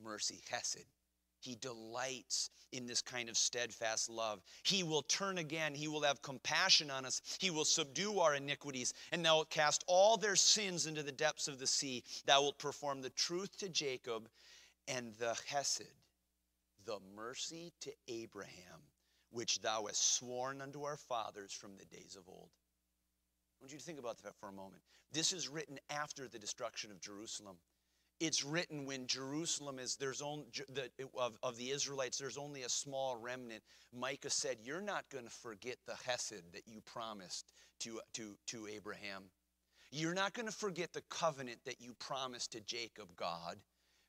mercy, 0.02 0.42
hesed. 0.50 0.84
He 1.44 1.56
delights 1.56 2.48
in 2.72 2.86
this 2.86 3.02
kind 3.02 3.28
of 3.28 3.36
steadfast 3.36 4.08
love. 4.08 4.42
He 4.62 4.82
will 4.82 5.02
turn 5.02 5.36
again. 5.36 5.74
He 5.74 5.88
will 5.88 6.00
have 6.02 6.22
compassion 6.22 6.90
on 6.90 7.04
us. 7.04 7.20
He 7.38 7.50
will 7.50 7.66
subdue 7.66 8.18
our 8.18 8.34
iniquities, 8.34 8.94
and 9.12 9.24
thou 9.24 9.36
wilt 9.36 9.50
cast 9.50 9.84
all 9.86 10.16
their 10.16 10.36
sins 10.36 10.86
into 10.86 11.02
the 11.02 11.12
depths 11.12 11.46
of 11.46 11.58
the 11.58 11.66
sea. 11.66 12.02
Thou 12.24 12.40
wilt 12.40 12.58
perform 12.58 13.02
the 13.02 13.10
truth 13.10 13.58
to 13.58 13.68
Jacob 13.68 14.28
and 14.88 15.12
the 15.18 15.38
Hesed, 15.46 15.82
the 16.86 16.98
mercy 17.14 17.72
to 17.80 17.92
Abraham, 18.08 18.80
which 19.30 19.60
thou 19.60 19.84
hast 19.86 20.16
sworn 20.16 20.62
unto 20.62 20.84
our 20.84 20.96
fathers 20.96 21.52
from 21.52 21.76
the 21.76 21.84
days 21.84 22.16
of 22.18 22.26
old. 22.26 22.48
I 23.60 23.64
want 23.64 23.72
you 23.72 23.78
to 23.78 23.84
think 23.84 23.98
about 23.98 24.22
that 24.22 24.34
for 24.36 24.48
a 24.48 24.52
moment. 24.52 24.82
This 25.12 25.32
is 25.32 25.48
written 25.48 25.78
after 25.90 26.26
the 26.26 26.38
destruction 26.38 26.90
of 26.90 27.00
Jerusalem 27.00 27.56
it's 28.20 28.44
written 28.44 28.86
when 28.86 29.06
Jerusalem 29.06 29.78
is, 29.78 29.96
there's 29.96 30.22
only, 30.22 30.46
the, 30.72 30.90
of, 31.18 31.38
of 31.42 31.56
the 31.56 31.70
Israelites, 31.70 32.18
there's 32.18 32.38
only 32.38 32.62
a 32.62 32.68
small 32.68 33.16
remnant. 33.16 33.62
Micah 33.92 34.30
said, 34.30 34.58
You're 34.62 34.80
not 34.80 35.04
going 35.10 35.24
to 35.24 35.30
forget 35.30 35.76
the 35.86 35.96
Hesed 36.06 36.52
that 36.52 36.66
you 36.66 36.80
promised 36.80 37.52
to, 37.80 38.00
to, 38.14 38.36
to 38.46 38.66
Abraham. 38.66 39.24
You're 39.90 40.14
not 40.14 40.32
going 40.32 40.46
to 40.46 40.54
forget 40.54 40.92
the 40.92 41.02
covenant 41.08 41.58
that 41.64 41.80
you 41.80 41.94
promised 41.98 42.52
to 42.52 42.60
Jacob, 42.60 43.14
God, 43.16 43.58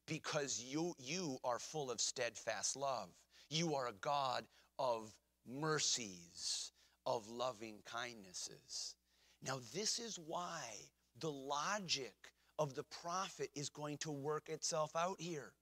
because 0.07 0.59
you, 0.59 0.93
you 0.97 1.37
are 1.43 1.59
full 1.59 1.91
of 1.91 2.01
steadfast 2.01 2.75
love. 2.75 3.09
You 3.49 3.75
are 3.75 3.87
a 3.87 3.93
God 4.01 4.45
of 4.79 5.13
mercies, 5.47 6.71
of 7.05 7.29
loving 7.29 7.77
kindnesses. 7.85 8.95
Now, 9.45 9.59
this 9.73 9.99
is 9.99 10.17
why 10.17 10.61
the 11.19 11.31
logic 11.31 12.15
of 12.59 12.73
the 12.73 12.83
prophet 12.83 13.49
is 13.55 13.69
going 13.69 13.97
to 13.97 14.11
work 14.11 14.49
itself 14.49 14.95
out 14.95 15.19
here. 15.19 15.53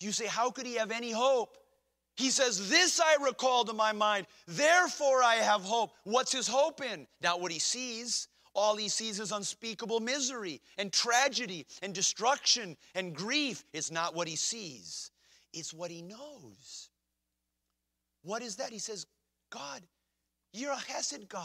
You 0.00 0.12
say, 0.12 0.26
How 0.26 0.50
could 0.50 0.66
he 0.66 0.74
have 0.74 0.90
any 0.90 1.10
hope? 1.10 1.56
He 2.16 2.30
says, 2.30 2.70
This 2.70 3.00
I 3.00 3.22
recall 3.24 3.64
to 3.64 3.72
my 3.72 3.92
mind, 3.92 4.26
therefore 4.46 5.22
I 5.22 5.36
have 5.36 5.62
hope. 5.62 5.90
What's 6.04 6.32
his 6.32 6.48
hope 6.48 6.82
in? 6.82 7.06
Not 7.22 7.40
what 7.40 7.52
he 7.52 7.58
sees. 7.58 8.28
All 8.54 8.74
he 8.74 8.88
sees 8.88 9.20
is 9.20 9.32
unspeakable 9.32 10.00
misery 10.00 10.62
and 10.78 10.90
tragedy 10.90 11.66
and 11.82 11.94
destruction 11.94 12.76
and 12.94 13.14
grief. 13.14 13.62
It's 13.74 13.90
not 13.90 14.14
what 14.14 14.28
he 14.28 14.36
sees, 14.36 15.10
it's 15.52 15.74
what 15.74 15.90
he 15.90 16.02
knows. 16.02 16.88
What 18.22 18.42
is 18.42 18.56
that? 18.56 18.70
He 18.70 18.78
says, 18.78 19.06
God, 19.50 19.82
you're 20.52 20.72
a 20.72 20.76
Hesed 20.76 21.28
God. 21.28 21.44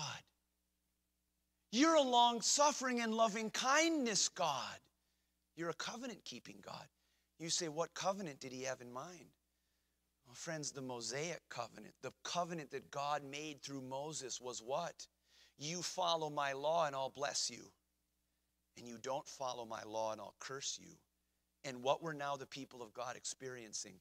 You're 1.72 1.96
a 1.96 2.02
long 2.02 2.42
suffering 2.42 3.00
and 3.02 3.14
loving 3.14 3.50
kindness 3.50 4.28
God. 4.30 4.78
You're 5.56 5.70
a 5.70 5.76
covenant 5.76 6.24
keeping 6.26 6.58
God. 6.62 6.86
You 7.40 7.50
say, 7.50 7.70
what 7.70 7.94
covenant 7.94 8.40
did 8.40 8.52
he 8.52 8.64
have 8.64 8.82
in 8.82 8.92
mind? 8.92 9.28
Well, 10.26 10.36
friends, 10.36 10.72
the 10.72 10.82
Mosaic 10.82 11.42
covenant, 11.50 11.94
the 12.02 12.14
covenant 12.24 12.72
that 12.72 12.92
God 12.92 13.24
made 13.24 13.62
through 13.62 13.82
Moses 13.82 14.40
was 14.40 14.62
what? 14.62 15.08
You 15.58 15.82
follow 15.82 16.30
my 16.30 16.54
law 16.54 16.86
and 16.88 16.96
I'll 16.96 17.10
bless 17.10 17.50
you. 17.50 17.72
And 18.78 18.88
you 18.88 18.98
don't 19.02 19.28
follow 19.28 19.66
my 19.66 19.84
law 19.84 20.12
and 20.12 20.22
I'll 20.22 20.36
curse 20.40 20.80
you. 20.82 20.96
And 21.64 21.84
what 21.84 22.02
were 22.02 22.14
now 22.14 22.36
the 22.36 22.46
people 22.46 22.82
of 22.82 22.94
God 22.94 23.16
experiencing? 23.16 23.96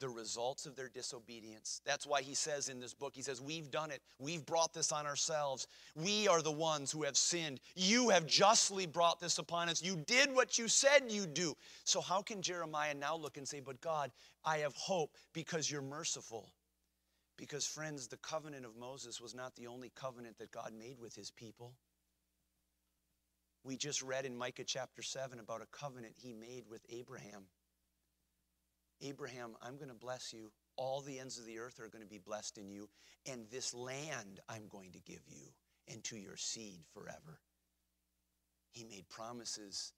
The 0.00 0.08
results 0.08 0.66
of 0.66 0.76
their 0.76 0.88
disobedience. 0.88 1.80
That's 1.84 2.06
why 2.06 2.22
he 2.22 2.34
says 2.34 2.68
in 2.68 2.80
this 2.80 2.94
book, 2.94 3.12
he 3.14 3.22
says, 3.22 3.40
We've 3.40 3.70
done 3.70 3.90
it. 3.90 4.02
We've 4.18 4.44
brought 4.44 4.72
this 4.74 4.92
on 4.92 5.06
ourselves. 5.06 5.66
We 5.94 6.28
are 6.28 6.42
the 6.42 6.52
ones 6.52 6.92
who 6.92 7.02
have 7.04 7.16
sinned. 7.16 7.60
You 7.74 8.10
have 8.10 8.26
justly 8.26 8.86
brought 8.86 9.20
this 9.20 9.38
upon 9.38 9.68
us. 9.68 9.82
You 9.82 9.96
did 10.06 10.34
what 10.34 10.58
you 10.58 10.68
said 10.68 11.04
you'd 11.08 11.34
do. 11.34 11.56
So, 11.84 12.00
how 12.00 12.22
can 12.22 12.42
Jeremiah 12.42 12.94
now 12.94 13.16
look 13.16 13.36
and 13.36 13.46
say, 13.46 13.60
But 13.60 13.80
God, 13.80 14.10
I 14.44 14.58
have 14.58 14.74
hope 14.74 15.16
because 15.32 15.70
you're 15.70 15.82
merciful? 15.82 16.50
Because, 17.36 17.66
friends, 17.66 18.08
the 18.08 18.16
covenant 18.18 18.64
of 18.64 18.76
Moses 18.76 19.20
was 19.20 19.34
not 19.34 19.54
the 19.56 19.66
only 19.66 19.92
covenant 19.94 20.38
that 20.38 20.50
God 20.50 20.72
made 20.78 20.98
with 20.98 21.14
his 21.14 21.30
people. 21.30 21.74
We 23.62 23.76
just 23.76 24.00
read 24.00 24.24
in 24.24 24.36
Micah 24.36 24.64
chapter 24.64 25.02
7 25.02 25.40
about 25.40 25.60
a 25.60 25.66
covenant 25.66 26.14
he 26.16 26.32
made 26.32 26.64
with 26.70 26.82
Abraham. 26.88 27.46
Abraham, 29.00 29.56
I'm 29.62 29.76
going 29.76 29.88
to 29.88 29.94
bless 29.94 30.32
you. 30.32 30.50
All 30.76 31.00
the 31.00 31.18
ends 31.18 31.38
of 31.38 31.46
the 31.46 31.58
earth 31.58 31.80
are 31.80 31.88
going 31.88 32.02
to 32.02 32.08
be 32.08 32.18
blessed 32.18 32.58
in 32.58 32.68
you. 32.68 32.88
And 33.30 33.46
this 33.50 33.74
land 33.74 34.40
I'm 34.48 34.68
going 34.68 34.92
to 34.92 35.00
give 35.00 35.22
you 35.26 35.48
and 35.88 36.02
to 36.04 36.16
your 36.16 36.36
seed 36.36 36.80
forever. 36.92 37.40
He 38.72 38.84
made 38.84 39.08
promises. 39.08 39.92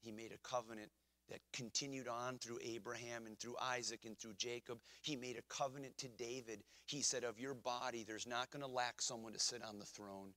He 0.00 0.12
made 0.12 0.32
a 0.32 0.48
covenant 0.48 0.90
that 1.28 1.40
continued 1.52 2.08
on 2.08 2.38
through 2.38 2.58
Abraham 2.62 3.26
and 3.26 3.38
through 3.38 3.56
Isaac 3.60 4.00
and 4.04 4.18
through 4.18 4.34
Jacob. 4.34 4.78
He 5.02 5.16
made 5.16 5.38
a 5.38 5.54
covenant 5.54 5.96
to 5.98 6.08
David. 6.08 6.62
He 6.86 7.00
said, 7.00 7.24
Of 7.24 7.40
your 7.40 7.54
body, 7.54 8.04
there's 8.06 8.26
not 8.26 8.50
going 8.50 8.64
to 8.64 8.70
lack 8.70 9.00
someone 9.00 9.32
to 9.32 9.38
sit 9.38 9.62
on 9.62 9.78
the 9.78 9.84
throne. 9.84 10.34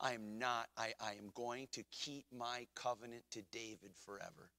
I 0.00 0.12
am 0.12 0.38
not, 0.38 0.68
I, 0.78 0.94
I 0.98 1.12
am 1.12 1.30
going 1.34 1.68
to 1.72 1.82
keep 1.92 2.24
my 2.32 2.66
covenant 2.74 3.24
to 3.32 3.42
David 3.52 3.92
forever. 3.94 4.50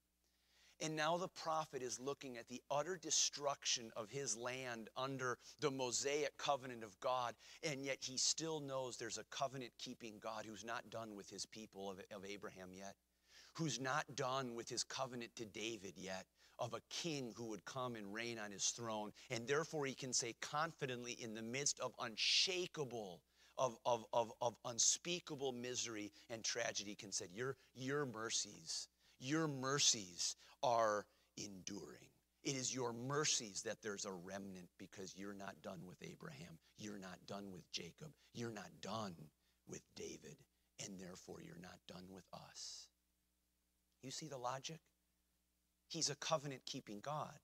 And 0.82 0.96
now 0.96 1.16
the 1.16 1.28
prophet 1.28 1.84
is 1.84 2.00
looking 2.00 2.38
at 2.38 2.48
the 2.48 2.62
utter 2.72 2.98
destruction 2.98 3.92
of 3.96 4.10
his 4.10 4.36
land 4.36 4.90
under 4.98 5.38
the 5.60 5.70
Mosaic 5.70 6.36
covenant 6.38 6.84
of 6.84 7.00
God. 7.00 7.36
And 7.62 7.86
yet 7.86 8.00
he 8.02 8.18
still 8.18 8.60
knows 8.60 8.98
there's 8.98 9.20
a 9.20 9.24
covenant 9.26 9.74
keeping 9.78 10.16
God 10.20 10.44
who's 10.46 10.66
not 10.66 10.90
done 10.90 11.16
with 11.16 11.30
his 11.30 11.46
people 11.46 11.92
of, 11.92 12.00
of 12.12 12.26
Abraham 12.26 12.70
yet, 12.74 12.96
who's 13.54 13.80
not 13.80 14.16
done 14.16 14.56
with 14.56 14.70
his 14.70 14.84
covenant 14.84 15.36
to 15.36 15.46
David 15.46 15.94
yet 15.98 16.26
of 16.58 16.74
a 16.74 16.82
king 16.90 17.34
who 17.36 17.46
would 17.46 17.66
come 17.66 17.96
and 17.96 18.14
reign 18.14 18.40
on 18.40 18.52
his 18.52 18.70
throne. 18.70 19.12
And 19.30 19.48
therefore, 19.48 19.86
he 19.86 19.96
can 19.96 20.14
say 20.14 20.36
confidently, 20.42 21.14
in 21.14 21.34
the 21.34 21.42
midst 21.42 21.80
of 21.80 21.94
unshakable, 22.00 23.22
of, 23.58 23.78
of, 23.86 24.06
of, 24.14 24.32
of 24.42 24.56
unspeakable 24.66 25.52
misery 25.52 26.12
and 26.30 26.44
tragedy, 26.44 26.96
can 26.96 27.12
say, 27.12 27.26
Your, 27.34 27.56
your 27.74 28.06
mercies 28.06 28.88
your 29.22 29.48
mercies 29.48 30.36
are 30.64 31.06
enduring. 31.38 32.10
It 32.44 32.56
is 32.56 32.74
your 32.74 32.92
mercies 32.92 33.62
that 33.66 33.82
there's 33.84 34.06
a 34.06 34.12
remnant 34.12 34.68
because 34.80 35.14
you're 35.16 35.36
not 35.36 35.62
done 35.62 35.82
with 35.88 36.02
Abraham. 36.02 36.58
You're 36.80 36.98
not 36.98 37.20
done 37.28 37.52
with 37.52 37.72
Jacob. 37.72 38.12
You're 38.34 38.52
not 38.52 38.70
done 38.82 39.16
with 39.68 39.82
David. 39.96 40.38
And 40.84 41.00
therefore, 41.00 41.38
you're 41.46 41.62
not 41.62 41.78
done 41.88 42.06
with 42.10 42.26
us. 42.34 42.88
You 44.02 44.10
see 44.10 44.28
the 44.28 44.38
logic? 44.38 44.80
He's 45.88 46.10
a 46.10 46.16
covenant 46.16 46.62
keeping 46.66 47.00
God. 47.00 47.38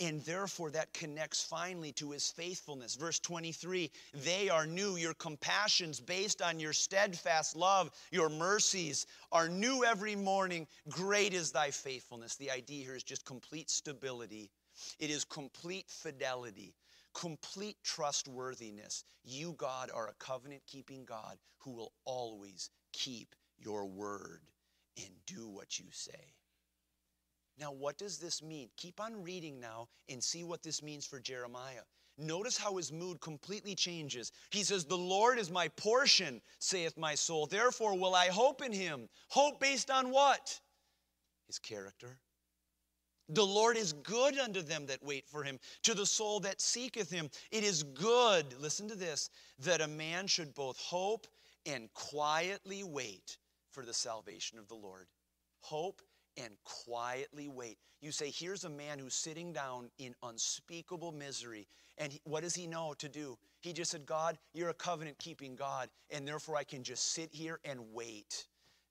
And 0.00 0.20
therefore, 0.24 0.70
that 0.72 0.92
connects 0.92 1.44
finally 1.44 1.92
to 1.92 2.10
his 2.10 2.30
faithfulness. 2.30 2.96
Verse 2.96 3.18
23 3.20 3.90
They 4.24 4.48
are 4.48 4.66
new. 4.66 4.96
Your 4.96 5.14
compassions, 5.14 6.00
based 6.00 6.42
on 6.42 6.58
your 6.58 6.72
steadfast 6.72 7.56
love, 7.56 7.90
your 8.10 8.28
mercies, 8.28 9.06
are 9.30 9.48
new 9.48 9.84
every 9.84 10.16
morning. 10.16 10.66
Great 10.88 11.32
is 11.32 11.52
thy 11.52 11.70
faithfulness. 11.70 12.36
The 12.36 12.50
idea 12.50 12.84
here 12.84 12.96
is 12.96 13.04
just 13.04 13.24
complete 13.24 13.70
stability, 13.70 14.50
it 14.98 15.10
is 15.10 15.24
complete 15.24 15.88
fidelity, 15.88 16.74
complete 17.14 17.76
trustworthiness. 17.84 19.04
You, 19.22 19.54
God, 19.56 19.90
are 19.94 20.08
a 20.08 20.14
covenant 20.14 20.62
keeping 20.66 21.04
God 21.04 21.38
who 21.58 21.70
will 21.70 21.92
always 22.04 22.70
keep 22.92 23.34
your 23.58 23.86
word 23.86 24.40
and 24.96 25.14
do 25.26 25.48
what 25.48 25.78
you 25.78 25.86
say. 25.90 26.34
Now, 27.58 27.72
what 27.72 27.98
does 27.98 28.18
this 28.18 28.42
mean? 28.42 28.68
Keep 28.76 29.00
on 29.00 29.22
reading 29.22 29.60
now 29.60 29.88
and 30.08 30.22
see 30.22 30.44
what 30.44 30.62
this 30.62 30.82
means 30.82 31.06
for 31.06 31.20
Jeremiah. 31.20 31.82
Notice 32.16 32.56
how 32.56 32.76
his 32.76 32.92
mood 32.92 33.20
completely 33.20 33.74
changes. 33.74 34.32
He 34.50 34.62
says, 34.62 34.84
The 34.84 34.96
Lord 34.96 35.38
is 35.38 35.50
my 35.50 35.68
portion, 35.68 36.40
saith 36.58 36.96
my 36.96 37.14
soul. 37.14 37.46
Therefore 37.46 37.98
will 37.98 38.14
I 38.14 38.26
hope 38.26 38.62
in 38.62 38.72
him. 38.72 39.08
Hope 39.28 39.60
based 39.60 39.90
on 39.90 40.10
what? 40.10 40.60
His 41.46 41.58
character. 41.58 42.18
The 43.30 43.44
Lord 43.44 43.76
is 43.76 43.94
good 43.94 44.38
unto 44.38 44.60
them 44.60 44.86
that 44.86 45.02
wait 45.02 45.26
for 45.26 45.42
him, 45.42 45.58
to 45.82 45.94
the 45.94 46.04
soul 46.06 46.40
that 46.40 46.60
seeketh 46.60 47.10
him. 47.10 47.30
It 47.50 47.64
is 47.64 47.82
good, 47.82 48.44
listen 48.60 48.86
to 48.88 48.94
this, 48.94 49.30
that 49.60 49.80
a 49.80 49.88
man 49.88 50.26
should 50.26 50.54
both 50.54 50.76
hope 50.78 51.26
and 51.64 51.92
quietly 51.94 52.84
wait 52.84 53.38
for 53.70 53.84
the 53.84 53.94
salvation 53.94 54.58
of 54.58 54.68
the 54.68 54.74
Lord. 54.74 55.06
Hope 55.60 56.02
and 56.36 56.52
quietly 56.64 57.48
wait. 57.48 57.78
You 58.00 58.12
say, 58.12 58.30
Here's 58.30 58.64
a 58.64 58.70
man 58.70 58.98
who's 58.98 59.14
sitting 59.14 59.52
down 59.52 59.90
in 59.98 60.14
unspeakable 60.22 61.12
misery. 61.12 61.66
And 61.98 62.12
he, 62.12 62.20
what 62.24 62.42
does 62.42 62.54
he 62.54 62.66
know 62.66 62.94
to 62.98 63.08
do? 63.08 63.38
He 63.60 63.72
just 63.72 63.90
said, 63.90 64.04
God, 64.04 64.36
you're 64.52 64.70
a 64.70 64.74
covenant 64.74 65.18
keeping 65.18 65.54
God, 65.54 65.88
and 66.10 66.26
therefore 66.26 66.56
I 66.56 66.64
can 66.64 66.82
just 66.82 67.12
sit 67.12 67.30
here 67.32 67.60
and 67.64 67.80
wait 67.92 68.46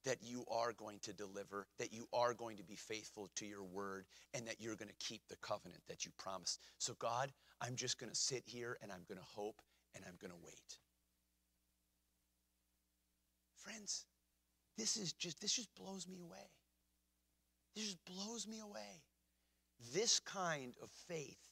that 0.05 0.17
you 0.21 0.43
are 0.49 0.73
going 0.73 0.99
to 0.99 1.13
deliver, 1.13 1.67
that 1.79 1.93
you 1.93 2.07
are 2.13 2.33
going 2.33 2.57
to 2.57 2.63
be 2.63 2.75
faithful 2.75 3.29
to 3.35 3.45
your 3.45 3.63
word, 3.63 4.05
and 4.33 4.47
that 4.47 4.59
you're 4.59 4.75
going 4.75 4.89
to 4.89 5.05
keep 5.05 5.21
the 5.29 5.35
covenant 5.37 5.81
that 5.87 6.05
you 6.05 6.11
promised. 6.17 6.59
So, 6.77 6.93
God, 6.99 7.31
I'm 7.61 7.75
just 7.75 7.99
going 7.99 8.09
to 8.09 8.15
sit 8.15 8.43
here 8.45 8.77
and 8.81 8.91
I'm 8.91 9.03
going 9.07 9.19
to 9.19 9.25
hope 9.25 9.61
and 9.95 10.03
I'm 10.07 10.15
going 10.19 10.31
to 10.31 10.45
wait. 10.45 10.77
Friends, 13.55 14.05
this 14.77 14.97
is 14.97 15.13
just 15.13 15.39
this 15.39 15.53
just 15.53 15.73
blows 15.75 16.07
me 16.07 16.19
away. 16.19 16.49
It 17.75 17.81
just 17.81 18.05
blows 18.05 18.47
me 18.47 18.59
away. 18.59 19.01
This 19.93 20.19
kind 20.19 20.75
of 20.81 20.89
faith 21.07 21.49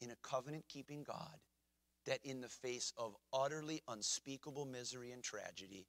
in 0.00 0.10
a 0.10 0.16
covenant 0.22 0.64
keeping 0.68 1.02
God 1.02 1.40
that, 2.06 2.20
in 2.22 2.40
the 2.40 2.48
face 2.48 2.92
of 2.96 3.16
utterly 3.32 3.82
unspeakable 3.88 4.66
misery 4.66 5.12
and 5.12 5.22
tragedy, 5.22 5.86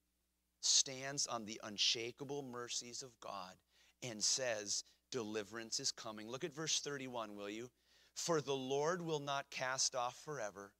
stands 0.61 1.27
on 1.27 1.45
the 1.45 1.59
unshakable 1.63 2.41
mercies 2.41 3.03
of 3.03 3.19
God 3.19 3.53
and 4.01 4.23
says, 4.23 4.83
Deliverance 5.11 5.79
is 5.79 5.91
coming. 5.91 6.27
Look 6.27 6.43
at 6.43 6.53
verse 6.53 6.79
31, 6.79 7.35
will 7.35 7.49
you? 7.49 7.69
For 8.15 8.41
the 8.41 8.55
Lord 8.55 9.01
will 9.01 9.19
not 9.19 9.49
cast 9.51 9.95
off 9.95 10.17
forever, 10.23 10.71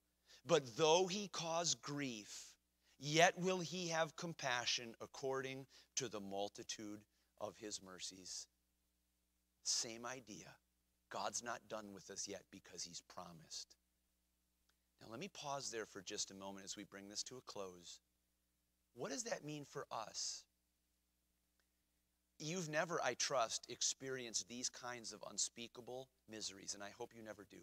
but 0.44 0.76
though 0.76 1.06
he 1.06 1.28
cause 1.28 1.74
grief, 1.74 2.54
yet 2.98 3.38
will 3.38 3.60
he 3.60 3.88
have 3.88 4.16
compassion 4.16 4.94
according 5.00 5.66
to 5.96 6.08
the 6.08 6.20
multitude 6.20 7.00
of 7.40 7.56
his 7.58 7.82
mercies. 7.82 8.46
Same 9.68 10.06
idea. 10.06 10.54
God's 11.10 11.42
not 11.42 11.60
done 11.68 11.92
with 11.92 12.10
us 12.10 12.28
yet 12.28 12.42
because 12.52 12.84
he's 12.84 13.02
promised. 13.12 13.74
Now, 15.00 15.08
let 15.10 15.18
me 15.18 15.28
pause 15.28 15.70
there 15.70 15.86
for 15.86 16.00
just 16.00 16.30
a 16.30 16.34
moment 16.34 16.64
as 16.64 16.76
we 16.76 16.84
bring 16.84 17.08
this 17.08 17.24
to 17.24 17.36
a 17.36 17.40
close. 17.40 18.00
What 18.94 19.10
does 19.10 19.24
that 19.24 19.44
mean 19.44 19.64
for 19.64 19.86
us? 19.90 20.44
You've 22.38 22.68
never, 22.68 23.00
I 23.02 23.14
trust, 23.14 23.66
experienced 23.68 24.48
these 24.48 24.68
kinds 24.68 25.12
of 25.12 25.24
unspeakable 25.28 26.08
miseries, 26.30 26.74
and 26.74 26.82
I 26.82 26.90
hope 26.96 27.10
you 27.14 27.22
never 27.22 27.44
do. 27.50 27.60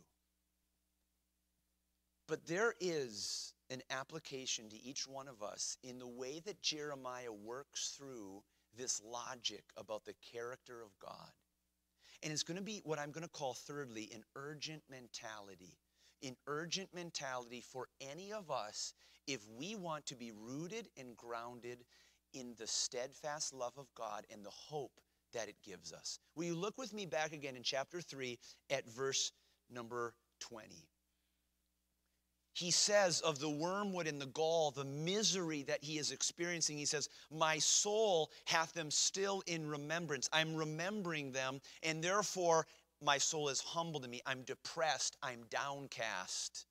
But 2.28 2.48
there 2.48 2.74
is 2.82 3.54
an 3.70 3.82
application 3.89 4.70
to 4.70 4.84
each 4.84 5.08
one 5.08 5.28
of 5.28 5.42
us 5.42 5.78
in 5.84 6.00
the 6.00 6.08
way 6.08 6.42
that 6.46 6.62
Jeremiah 6.62 7.32
works 7.32 7.96
through 7.98 8.44
this 8.76 9.02
logic 9.06 9.63
about 9.78 10.06
the 10.06 10.16
character 10.34 10.82
of 10.82 10.98
God. 11.00 11.32
And 12.24 12.32
it's 12.32 12.44
going 12.44 12.58
to 12.58 12.64
be 12.64 12.82
what 12.86 13.00
I'm 13.00 13.12
going 13.12 13.26
to 13.26 13.30
call, 13.30 13.54
thirdly, 13.54 14.10
an 14.14 14.24
urgent 14.36 14.82
mentality. 14.90 15.78
An 16.24 16.38
urgent 16.48 16.90
mentality 16.94 17.62
for 17.62 17.88
any 18.00 18.32
of 18.32 18.50
us 18.50 18.94
if 19.28 19.42
we 19.58 19.76
want 19.76 20.06
to 20.06 20.16
be 20.16 20.32
rooted 20.32 20.88
and 20.98 21.18
grounded 21.18 21.84
in 22.34 22.56
the 22.58 22.68
steadfast 22.68 23.54
love 23.54 23.74
of 23.78 23.94
God 23.96 24.26
and 24.32 24.46
the 24.46 24.50
hope 24.50 25.02
that 25.34 25.50
it 25.50 25.56
gives 25.64 25.92
us. 25.92 26.20
Will 26.36 26.46
you 26.46 26.56
look 26.56 26.78
with 26.78 26.94
me 26.94 27.06
back 27.06 27.34
again 27.34 27.56
in 27.56 27.64
chapter 27.64 28.02
3 28.02 28.38
at 28.70 28.88
verse 28.88 29.32
number 29.70 30.14
20? 30.40 30.70
He 32.54 32.70
says 32.72 33.20
of 33.22 33.39
the 33.39 33.50
wormwood 33.50 34.08
and 34.08 34.22
the 34.22 34.28
gall, 34.28 34.72
the 34.72 34.86
misery 34.86 35.63
that 35.63 35.84
he 35.84 35.98
is 35.98 36.12
experiencing, 36.12 36.78
he 36.78 36.86
says, 36.86 37.10
My 37.32 37.58
soul 37.58 38.32
hath 38.46 38.74
them 38.74 38.92
still 38.92 39.42
in 39.48 39.68
remembrance. 39.68 40.30
I'm 40.32 40.56
remembering 40.56 41.32
them, 41.32 41.62
and 41.82 42.04
therefore 42.04 42.68
my 43.02 43.18
soul 43.18 43.50
is 43.50 43.60
humble 43.60 44.00
to 44.02 44.08
me. 44.08 44.22
I'm 44.26 44.44
depressed. 44.44 45.18
I'm 45.22 45.44
downcast. 45.50 46.66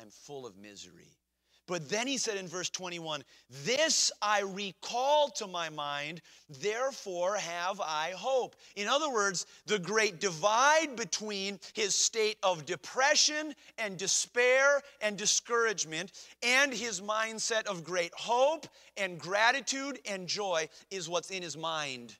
I'm 0.00 0.10
full 0.10 0.46
of 0.46 0.56
misery. 0.56 1.18
But 1.66 1.88
then 1.88 2.06
he 2.06 2.18
said 2.18 2.36
in 2.36 2.46
verse 2.46 2.68
21 2.68 3.24
This 3.64 4.12
I 4.20 4.40
recall 4.40 5.28
to 5.30 5.46
my 5.46 5.70
mind, 5.70 6.20
therefore 6.48 7.36
have 7.36 7.80
I 7.80 8.12
hope. 8.16 8.56
In 8.76 8.86
other 8.86 9.10
words, 9.10 9.46
the 9.66 9.78
great 9.78 10.20
divide 10.20 10.94
between 10.96 11.58
his 11.72 11.94
state 11.94 12.36
of 12.42 12.66
depression 12.66 13.54
and 13.78 13.96
despair 13.96 14.82
and 15.00 15.16
discouragement 15.16 16.12
and 16.42 16.72
his 16.72 17.00
mindset 17.00 17.66
of 17.66 17.82
great 17.82 18.12
hope 18.14 18.66
and 18.96 19.18
gratitude 19.18 20.00
and 20.06 20.28
joy 20.28 20.68
is 20.90 21.08
what's 21.08 21.30
in 21.30 21.42
his 21.42 21.56
mind. 21.56 22.16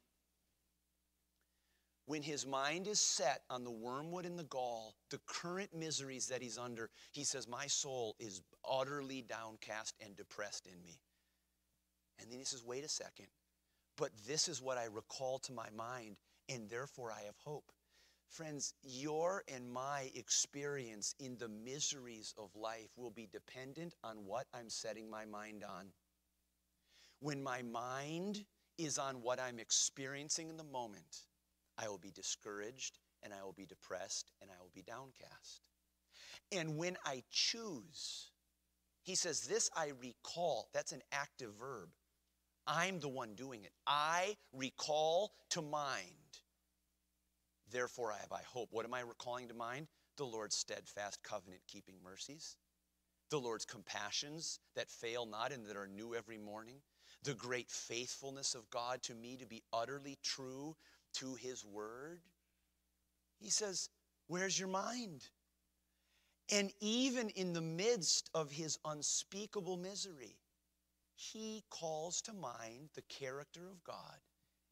When 2.06 2.22
his 2.22 2.46
mind 2.46 2.86
is 2.86 3.00
set 3.00 3.42
on 3.48 3.64
the 3.64 3.70
wormwood 3.70 4.26
and 4.26 4.38
the 4.38 4.44
gall, 4.44 4.94
the 5.10 5.20
current 5.26 5.74
miseries 5.74 6.26
that 6.26 6.42
he's 6.42 6.58
under, 6.58 6.90
he 7.12 7.24
says, 7.24 7.48
My 7.48 7.66
soul 7.66 8.14
is 8.18 8.42
utterly 8.68 9.22
downcast 9.22 9.94
and 10.04 10.14
depressed 10.14 10.66
in 10.66 10.82
me. 10.82 11.00
And 12.20 12.30
then 12.30 12.38
he 12.38 12.44
says, 12.44 12.62
Wait 12.64 12.84
a 12.84 12.88
second. 12.88 13.28
But 13.96 14.10
this 14.26 14.48
is 14.48 14.60
what 14.60 14.76
I 14.76 14.84
recall 14.84 15.38
to 15.40 15.52
my 15.52 15.68
mind, 15.74 16.16
and 16.48 16.68
therefore 16.68 17.10
I 17.10 17.22
have 17.24 17.38
hope. 17.42 17.72
Friends, 18.28 18.74
your 18.82 19.44
and 19.48 19.70
my 19.70 20.10
experience 20.14 21.14
in 21.20 21.36
the 21.38 21.48
miseries 21.48 22.34
of 22.36 22.50
life 22.56 22.90
will 22.96 23.12
be 23.12 23.28
dependent 23.32 23.94
on 24.02 24.26
what 24.26 24.46
I'm 24.52 24.68
setting 24.68 25.08
my 25.08 25.24
mind 25.24 25.62
on. 25.62 25.86
When 27.20 27.42
my 27.42 27.62
mind 27.62 28.44
is 28.76 28.98
on 28.98 29.22
what 29.22 29.38
I'm 29.38 29.60
experiencing 29.60 30.50
in 30.50 30.56
the 30.56 30.64
moment, 30.64 31.26
I 31.78 31.88
will 31.88 31.98
be 31.98 32.10
discouraged 32.10 32.98
and 33.22 33.32
I 33.32 33.42
will 33.42 33.52
be 33.52 33.66
depressed 33.66 34.30
and 34.40 34.50
I 34.50 34.60
will 34.60 34.70
be 34.74 34.82
downcast. 34.82 35.62
And 36.52 36.76
when 36.76 36.96
I 37.04 37.22
choose, 37.30 38.30
he 39.02 39.14
says, 39.14 39.42
This 39.42 39.70
I 39.76 39.92
recall. 40.00 40.68
That's 40.72 40.92
an 40.92 41.02
active 41.12 41.54
verb. 41.58 41.88
I'm 42.66 43.00
the 43.00 43.08
one 43.08 43.34
doing 43.34 43.64
it. 43.64 43.72
I 43.86 44.36
recall 44.52 45.32
to 45.50 45.62
mind. 45.62 46.08
Therefore, 47.70 48.12
I 48.12 48.18
have 48.18 48.32
I 48.32 48.42
hope. 48.46 48.68
What 48.70 48.84
am 48.84 48.94
I 48.94 49.00
recalling 49.00 49.48
to 49.48 49.54
mind? 49.54 49.88
The 50.16 50.24
Lord's 50.24 50.56
steadfast 50.56 51.22
covenant 51.22 51.62
keeping 51.66 51.96
mercies, 52.04 52.56
the 53.30 53.38
Lord's 53.38 53.64
compassions 53.64 54.60
that 54.76 54.88
fail 54.88 55.26
not 55.26 55.50
and 55.50 55.66
that 55.66 55.76
are 55.76 55.88
new 55.88 56.14
every 56.14 56.38
morning, 56.38 56.76
the 57.24 57.34
great 57.34 57.68
faithfulness 57.70 58.54
of 58.54 58.70
God 58.70 59.02
to 59.02 59.14
me 59.14 59.36
to 59.36 59.46
be 59.46 59.62
utterly 59.72 60.18
true 60.22 60.76
to 61.14 61.34
his 61.34 61.64
word? 61.64 62.20
He 63.38 63.50
says, 63.50 63.88
Where's 64.26 64.58
your 64.58 64.68
mind? 64.68 65.28
And 66.50 66.72
even 66.80 67.30
in 67.30 67.52
the 67.52 67.60
midst 67.60 68.30
of 68.34 68.50
his 68.50 68.78
unspeakable 68.84 69.76
misery, 69.76 70.36
he 71.14 71.64
calls 71.70 72.20
to 72.22 72.32
mind 72.32 72.90
the 72.94 73.02
character 73.02 73.68
of 73.68 73.82
God. 73.84 74.18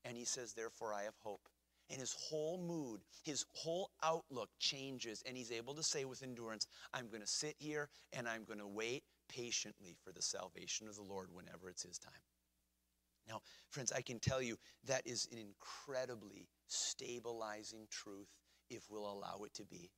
And 0.05 0.17
he 0.17 0.25
says, 0.25 0.53
Therefore, 0.53 0.93
I 0.93 1.05
have 1.05 1.17
hope. 1.19 1.49
And 1.91 2.01
his 2.01 2.15
whole 2.19 2.59
mood, 2.59 3.01
his 3.23 3.45
whole 3.55 3.91
outlook 4.03 4.51
changes. 4.59 5.23
And 5.27 5.37
he's 5.37 5.53
able 5.53 5.75
to 5.75 5.83
say 5.83 6.05
with 6.05 6.23
endurance, 6.23 6.67
I'm 6.93 7.09
going 7.09 7.21
to 7.21 7.27
sit 7.27 7.55
here 7.59 7.89
and 8.13 8.29
I'm 8.29 8.45
going 8.45 8.59
to 8.59 8.67
wait 8.67 9.05
patiently 9.29 9.97
for 10.03 10.13
the 10.13 10.23
salvation 10.23 10.89
of 10.89 10.97
the 10.97 11.03
Lord 11.03 11.29
whenever 11.33 11.69
it's 11.69 11.83
his 11.83 11.99
time. 11.99 12.13
Now, 13.29 13.41
friends, 13.71 13.93
I 13.93 14.03
can 14.03 14.19
tell 14.19 14.43
you 14.43 14.57
that 14.85 15.07
is 15.07 15.29
an 15.33 15.39
incredibly 15.39 16.49
stabilizing 16.67 17.87
truth 17.91 18.29
if 18.71 18.91
we'll 18.91 19.11
allow 19.11 19.43
it 19.45 19.55
to 19.55 19.65
be. 19.65 19.91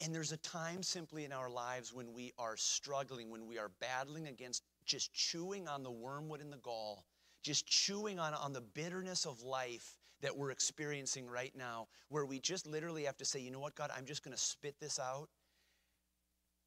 And 0.00 0.14
there's 0.14 0.32
a 0.32 0.36
time 0.38 0.82
simply 0.82 1.24
in 1.24 1.32
our 1.32 1.48
lives 1.48 1.94
when 1.94 2.12
we 2.12 2.32
are 2.38 2.56
struggling, 2.56 3.30
when 3.30 3.46
we 3.46 3.58
are 3.58 3.70
battling 3.80 4.26
against 4.26 4.62
just 4.84 5.12
chewing 5.12 5.68
on 5.68 5.82
the 5.82 5.90
wormwood 5.90 6.40
and 6.40 6.52
the 6.52 6.58
gall, 6.58 7.04
just 7.42 7.66
chewing 7.66 8.18
on, 8.18 8.34
on 8.34 8.52
the 8.52 8.60
bitterness 8.60 9.24
of 9.24 9.42
life 9.42 9.98
that 10.20 10.36
we're 10.36 10.50
experiencing 10.50 11.28
right 11.28 11.52
now, 11.56 11.86
where 12.08 12.26
we 12.26 12.40
just 12.40 12.66
literally 12.66 13.04
have 13.04 13.16
to 13.18 13.24
say, 13.24 13.38
you 13.40 13.50
know 13.50 13.60
what, 13.60 13.74
God, 13.74 13.90
I'm 13.96 14.04
just 14.04 14.24
going 14.24 14.36
to 14.36 14.42
spit 14.42 14.74
this 14.80 14.98
out 14.98 15.28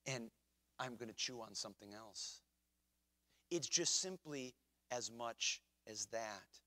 and 0.06 0.30
I'm 0.80 0.96
going 0.96 1.10
to 1.10 1.16
chew 1.16 1.42
on 1.42 1.54
something 1.54 1.94
else. 1.94 2.42
It's 3.50 3.68
just 3.68 4.02
simply 4.02 4.54
as 4.92 5.12
much 5.12 5.62
as 5.90 6.08
that. 6.08 6.60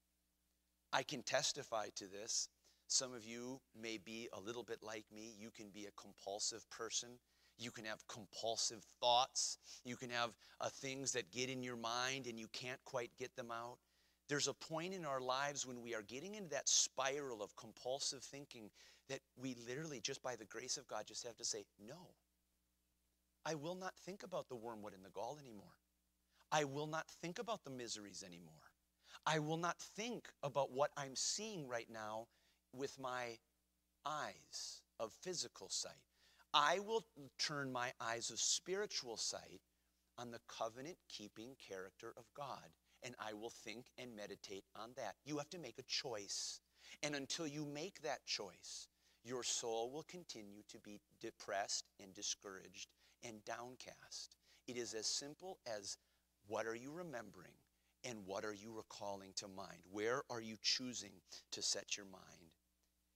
I 0.92 1.02
can 1.02 1.22
testify 1.22 1.88
to 1.96 2.06
this. 2.06 2.48
Some 2.88 3.14
of 3.14 3.24
you 3.24 3.60
may 3.80 3.98
be 3.98 4.28
a 4.32 4.40
little 4.40 4.64
bit 4.64 4.82
like 4.82 5.04
me. 5.14 5.34
You 5.38 5.50
can 5.50 5.70
be 5.70 5.86
a 5.86 6.00
compulsive 6.00 6.68
person. 6.70 7.10
You 7.58 7.70
can 7.70 7.84
have 7.84 8.06
compulsive 8.08 8.82
thoughts. 9.00 9.58
You 9.84 9.96
can 9.96 10.10
have 10.10 10.30
uh, 10.60 10.68
things 10.68 11.12
that 11.12 11.30
get 11.30 11.50
in 11.50 11.62
your 11.62 11.76
mind 11.76 12.26
and 12.26 12.38
you 12.38 12.48
can't 12.52 12.82
quite 12.84 13.10
get 13.18 13.36
them 13.36 13.50
out. 13.50 13.78
There's 14.28 14.48
a 14.48 14.54
point 14.54 14.94
in 14.94 15.04
our 15.04 15.20
lives 15.20 15.66
when 15.66 15.82
we 15.82 15.94
are 15.94 16.02
getting 16.02 16.34
into 16.34 16.50
that 16.50 16.68
spiral 16.68 17.42
of 17.42 17.54
compulsive 17.56 18.22
thinking 18.22 18.70
that 19.08 19.20
we 19.36 19.56
literally, 19.66 20.00
just 20.00 20.22
by 20.22 20.36
the 20.36 20.44
grace 20.44 20.76
of 20.76 20.86
God, 20.86 21.04
just 21.06 21.26
have 21.26 21.36
to 21.36 21.44
say, 21.44 21.64
No, 21.84 22.14
I 23.44 23.54
will 23.54 23.74
not 23.74 23.96
think 23.98 24.22
about 24.22 24.48
the 24.48 24.56
wormwood 24.56 24.94
and 24.94 25.04
the 25.04 25.10
gall 25.10 25.38
anymore. 25.40 25.79
I 26.52 26.64
will 26.64 26.86
not 26.86 27.08
think 27.08 27.38
about 27.38 27.64
the 27.64 27.70
miseries 27.70 28.24
anymore. 28.26 28.54
I 29.26 29.38
will 29.38 29.56
not 29.56 29.78
think 29.78 30.28
about 30.42 30.72
what 30.72 30.90
I'm 30.96 31.14
seeing 31.14 31.68
right 31.68 31.88
now 31.90 32.26
with 32.74 32.98
my 32.98 33.38
eyes 34.04 34.82
of 34.98 35.12
physical 35.12 35.68
sight. 35.68 35.92
I 36.52 36.80
will 36.80 37.04
turn 37.38 37.70
my 37.70 37.92
eyes 38.00 38.30
of 38.30 38.40
spiritual 38.40 39.16
sight 39.16 39.60
on 40.18 40.30
the 40.30 40.40
covenant 40.48 40.96
keeping 41.08 41.54
character 41.68 42.12
of 42.16 42.24
God, 42.34 42.74
and 43.02 43.14
I 43.18 43.34
will 43.34 43.50
think 43.50 43.86
and 43.98 44.16
meditate 44.16 44.64
on 44.74 44.90
that. 44.96 45.14
You 45.24 45.38
have 45.38 45.50
to 45.50 45.58
make 45.58 45.78
a 45.78 45.84
choice. 45.84 46.60
And 47.02 47.14
until 47.14 47.46
you 47.46 47.64
make 47.64 48.02
that 48.02 48.26
choice, 48.26 48.88
your 49.22 49.44
soul 49.44 49.90
will 49.90 50.02
continue 50.02 50.62
to 50.68 50.78
be 50.78 51.00
depressed 51.20 51.84
and 52.02 52.12
discouraged 52.14 52.88
and 53.22 53.44
downcast. 53.44 54.34
It 54.66 54.76
is 54.76 54.94
as 54.94 55.06
simple 55.06 55.58
as 55.66 55.96
what 56.50 56.66
are 56.66 56.74
you 56.74 56.90
remembering? 56.92 57.52
And 58.04 58.18
what 58.26 58.44
are 58.44 58.52
you 58.52 58.72
recalling 58.72 59.32
to 59.36 59.46
mind? 59.46 59.78
Where 59.92 60.22
are 60.30 60.40
you 60.40 60.56
choosing 60.62 61.12
to 61.52 61.62
set 61.62 61.96
your 61.96 62.06
mind? 62.06 62.50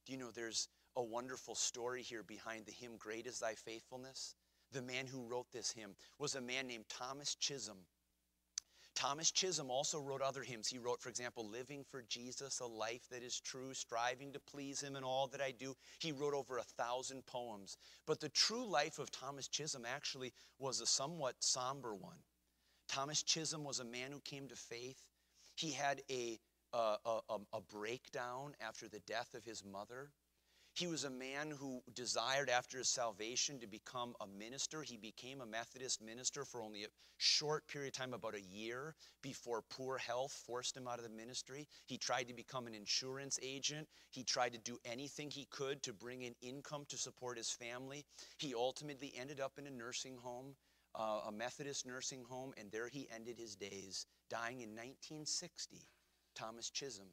Do 0.07 0.13
you 0.13 0.19
know 0.19 0.31
there's 0.31 0.69
a 0.97 1.03
wonderful 1.03 1.55
story 1.55 2.03
here 2.03 2.23
behind 2.23 2.65
the 2.65 2.73
hymn, 2.73 2.97
Great 2.97 3.27
is 3.27 3.41
Thy 3.41 3.55
Faithfulness? 3.55 4.37
The 4.73 4.83
man 4.83 5.07
who 5.07 5.27
wrote 5.27 5.51
this 5.53 5.73
hymn 5.73 5.97
was 6.19 6.37
a 6.37 6.41
man 6.41 6.69
named 6.69 6.85
Thomas 6.89 7.35
Chisholm. 7.35 7.79
Thomas 8.95 9.33
Chisholm 9.33 9.71
also 9.71 10.01
wrote 10.01 10.23
other 10.23 10.43
hymns. 10.43 10.69
He 10.69 10.79
wrote, 10.79 11.01
for 11.01 11.09
example, 11.09 11.49
Living 11.49 11.83
for 11.91 12.05
Jesus, 12.09 12.61
a 12.61 12.67
life 12.67 13.09
that 13.11 13.25
is 13.25 13.41
true, 13.41 13.75
striving 13.75 14.33
to 14.33 14.39
please 14.39 14.81
Him 14.81 14.95
in 14.95 15.03
all 15.03 15.27
that 15.29 15.41
I 15.41 15.51
do. 15.51 15.75
He 15.99 16.13
wrote 16.13 16.35
over 16.35 16.59
a 16.59 16.63
thousand 16.63 17.27
poems. 17.27 17.77
But 18.07 18.21
the 18.21 18.29
true 18.29 18.65
life 18.65 19.01
of 19.01 19.11
Thomas 19.11 19.49
Chisholm 19.49 19.85
actually 19.85 20.33
was 20.61 20.81
a 20.81 20.87
somewhat 20.87 21.35
somber 21.41 21.95
one. 21.95 22.19
Thomas 22.89 23.23
Chisholm 23.23 23.65
was 23.65 23.81
a 23.81 23.85
man 23.85 24.13
who 24.13 24.21
came 24.21 24.49
to 24.49 24.57
faith. 24.57 25.07
He 25.57 25.73
had 25.73 26.03
a, 26.11 26.39
a, 26.73 26.97
a, 27.53 27.61
breakdown 27.61 28.55
after 28.61 28.89
the 28.89 29.01
death 29.01 29.35
of 29.35 29.45
his 29.45 29.65
mother. 29.65 30.11
He 30.75 30.89
was 30.89 31.05
a 31.05 31.11
man 31.11 31.53
who 31.53 31.83
desired, 31.95 32.51
after 32.51 32.79
his 32.79 32.89
salvation, 32.89 33.61
to 33.61 33.69
become 33.69 34.17
a 34.21 34.27
minister. 34.27 34.83
He 34.83 34.97
became 34.97 35.41
a 35.41 35.47
Methodist 35.47 36.03
minister 36.03 36.45
for 36.45 36.61
only 36.61 36.83
a 36.83 36.89
short 37.17 37.69
period 37.69 37.95
of 37.95 37.99
time, 37.99 38.13
about 38.13 38.35
a 38.35 38.41
year, 38.41 38.97
before 39.23 39.63
poor 39.63 39.99
health 39.99 40.33
forced 40.33 40.77
him 40.77 40.89
out 40.89 40.99
of 40.99 41.05
the 41.05 41.17
ministry. 41.17 41.69
He 41.87 41.97
tried 41.97 42.27
to 42.27 42.35
become 42.35 42.67
an 42.67 42.75
insurance 42.75 43.39
agent. 43.41 43.89
He 44.11 44.25
tried 44.25 44.53
to 44.55 44.59
do 44.59 44.79
anything 44.85 45.31
he 45.31 45.47
could 45.47 45.81
to 45.85 45.93
bring 45.93 46.23
in 46.23 46.35
income 46.43 46.87
to 46.89 46.99
support 46.99 47.39
his 47.39 47.53
family. 47.53 48.05
He 48.39 48.53
ultimately 48.53 49.13
ended 49.17 49.39
up 49.39 49.53
in 49.59 49.69
a 49.69 49.71
nursing 49.71 50.17
home 50.17 50.57
uh, 50.95 51.23
a 51.29 51.33
Methodist 51.33 51.87
nursing 51.87 52.25
home, 52.25 52.53
and 52.59 52.71
there 52.73 52.89
he 52.89 53.09
ended 53.15 53.39
his 53.39 53.57
days, 53.57 54.07
dying 54.31 54.61
in 54.63 54.71
1960. 54.71 55.89
Thomas 56.35 56.71
Chisholm. 56.71 57.09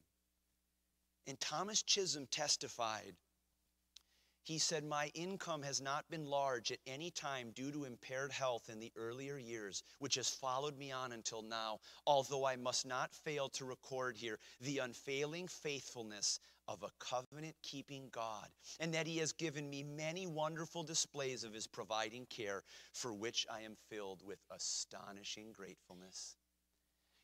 And 1.28 1.40
Thomas 1.40 1.84
Chisholm 1.84 2.28
testified 2.28 3.16
He 4.44 4.58
said, 4.60 4.84
My 4.84 5.12
income 5.14 5.64
has 5.64 5.82
not 5.82 6.10
been 6.10 6.26
large 6.26 6.72
at 6.72 6.80
any 6.88 7.12
time 7.12 7.52
due 7.52 7.72
to 7.72 7.86
impaired 7.86 8.32
health 8.32 8.70
in 8.70 8.80
the 8.80 8.92
earlier 8.96 9.38
years, 9.38 9.84
which 10.00 10.16
has 10.16 10.30
followed 10.30 10.78
me 10.78 10.92
on 10.92 11.12
until 11.12 11.44
now, 11.44 11.80
although 12.08 12.46
I 12.46 12.56
must 12.56 12.86
not 12.86 13.14
fail 13.14 13.50
to 13.50 13.66
record 13.66 14.18
here 14.18 14.40
the 14.62 14.80
unfailing 14.80 15.48
faithfulness 15.48 16.40
of 16.68 16.84
a 16.84 16.92
covenant 17.00 17.56
keeping 17.64 18.10
God, 18.12 18.48
and 18.80 18.94
that 18.94 19.08
He 19.08 19.18
has 19.18 19.32
given 19.32 19.70
me 19.70 19.84
many 19.84 20.28
wonderful 20.28 20.84
displays 20.84 21.44
of 21.44 21.54
His 21.54 21.68
providing 21.68 22.26
care, 22.28 22.64
for 22.94 23.14
which 23.14 23.46
I 23.52 23.62
am 23.62 23.76
filled 23.90 24.22
with 24.26 24.40
astonishing 24.50 25.52
gratefulness. 25.52 26.36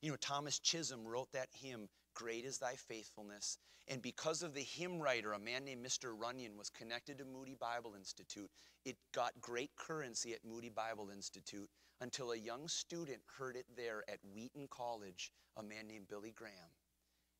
You 0.01 0.11
know, 0.11 0.17
Thomas 0.17 0.59
Chisholm 0.59 1.07
wrote 1.07 1.31
that 1.33 1.49
hymn, 1.51 1.89
Great 2.13 2.45
is 2.45 2.57
Thy 2.57 2.75
Faithfulness. 2.75 3.57
And 3.87 4.01
because 4.01 4.43
of 4.43 4.53
the 4.53 4.61
hymn 4.63 4.99
writer, 4.99 5.33
a 5.33 5.39
man 5.39 5.63
named 5.63 5.85
Mr. 5.85 6.13
Runyan, 6.17 6.57
was 6.57 6.69
connected 6.69 7.17
to 7.19 7.25
Moody 7.25 7.55
Bible 7.55 7.93
Institute, 7.95 8.49
it 8.85 8.97
got 9.13 9.39
great 9.39 9.71
currency 9.75 10.33
at 10.33 10.43
Moody 10.43 10.69
Bible 10.69 11.09
Institute 11.09 11.69
until 12.01 12.31
a 12.31 12.37
young 12.37 12.67
student 12.67 13.21
heard 13.37 13.55
it 13.55 13.65
there 13.75 14.03
at 14.09 14.19
Wheaton 14.33 14.67
College, 14.69 15.31
a 15.55 15.63
man 15.63 15.87
named 15.87 16.07
Billy 16.07 16.31
Graham. 16.31 16.71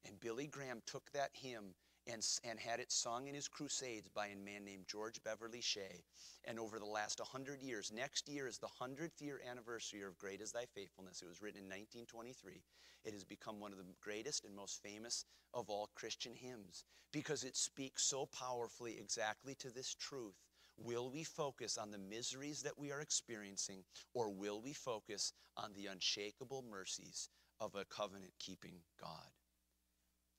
And 0.06 0.20
Billy 0.20 0.48
Graham 0.48 0.82
took 0.86 1.12
that 1.12 1.32
hymn 1.34 1.76
and, 2.12 2.26
and 2.43 2.60
had 2.60 2.80
it 2.80 2.91
sung 2.91 3.28
in 3.28 3.36
his 3.36 3.47
crusades 3.47 4.10
by 4.10 4.28
a 4.28 4.36
man 4.36 4.64
named 4.64 4.86
George 4.88 5.22
Beverly 5.24 5.62
Shea. 5.62 6.03
And 6.45 6.60
over 6.60 6.80
the 6.80 6.86
last 6.86 7.20
100 7.20 7.62
years, 7.62 7.91
next 7.93 8.30
year 8.30 8.47
is 8.47 8.58
the 8.58 8.68
100th 8.82 9.20
year 9.20 9.41
anniversary 9.49 10.01
of 10.01 10.18
Great 10.18 10.41
is 10.41 10.51
Thy 10.51 10.66
Faithfulness. 10.74 11.22
It 11.22 11.28
was 11.28 11.41
written 11.41 11.60
in 11.60 11.66
1923. 11.66 12.62
It 13.03 13.14
has 13.14 13.24
become 13.24 13.60
one 13.60 13.72
of 13.72 13.78
the 13.78 13.86
greatest 14.01 14.45
and 14.45 14.55
most 14.55 14.82
famous 14.82 15.26
of 15.53 15.70
all 15.70 15.89
Christian 15.95 16.34
hymns 16.34 16.86
because 17.12 17.43
it 17.43 17.55
speaks 17.55 18.03
so 18.03 18.26
powerfully 18.26 18.97
exactly 18.99 19.55
to 19.55 19.70
this 19.72 19.93
truth. 19.95 20.36
Will 20.78 21.10
we 21.10 21.24
focus 21.24 21.78
on 21.78 21.89
the 21.89 21.97
miseries 21.97 22.62
that 22.62 22.78
we 22.78 22.91
are 22.91 23.01
experiencing, 23.01 23.84
or 24.14 24.30
will 24.30 24.62
we 24.62 24.74
focus 24.74 25.34
on 25.55 25.74
the 25.74 25.88
unshakable 25.88 26.64
mercies 26.70 27.30
of 27.60 27.74
a 27.76 27.86
covenant 27.86 28.34
keeping 28.39 28.76
God? 29.01 29.32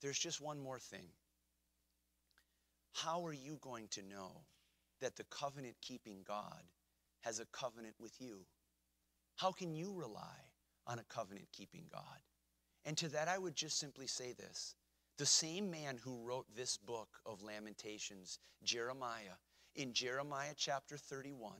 There's 0.01 0.19
just 0.19 0.39
one 0.39 0.59
more 0.59 0.79
thing 0.79 1.09
how 2.93 3.25
are 3.25 3.33
you 3.33 3.57
going 3.61 3.87
to 3.91 4.01
know 4.01 4.43
that 5.01 5.15
the 5.15 5.23
covenant 5.25 5.75
keeping 5.81 6.23
God 6.27 6.63
has 7.21 7.39
a 7.39 7.45
covenant 7.45 7.95
with 7.99 8.13
you? 8.19 8.45
How 9.37 9.51
can 9.51 9.73
you 9.73 9.93
rely 9.93 10.51
on 10.87 10.99
a 10.99 11.03
covenant 11.03 11.47
keeping 11.51 11.85
God? 11.91 12.01
And 12.85 12.97
to 12.97 13.07
that, 13.09 13.27
I 13.27 13.37
would 13.37 13.55
just 13.55 13.79
simply 13.79 14.07
say 14.07 14.33
this 14.33 14.75
the 15.17 15.25
same 15.25 15.69
man 15.69 15.97
who 16.01 16.23
wrote 16.23 16.45
this 16.55 16.77
book 16.77 17.09
of 17.25 17.43
Lamentations, 17.43 18.39
Jeremiah, 18.63 19.37
in 19.75 19.93
Jeremiah 19.93 20.53
chapter 20.55 20.97
31, 20.97 21.51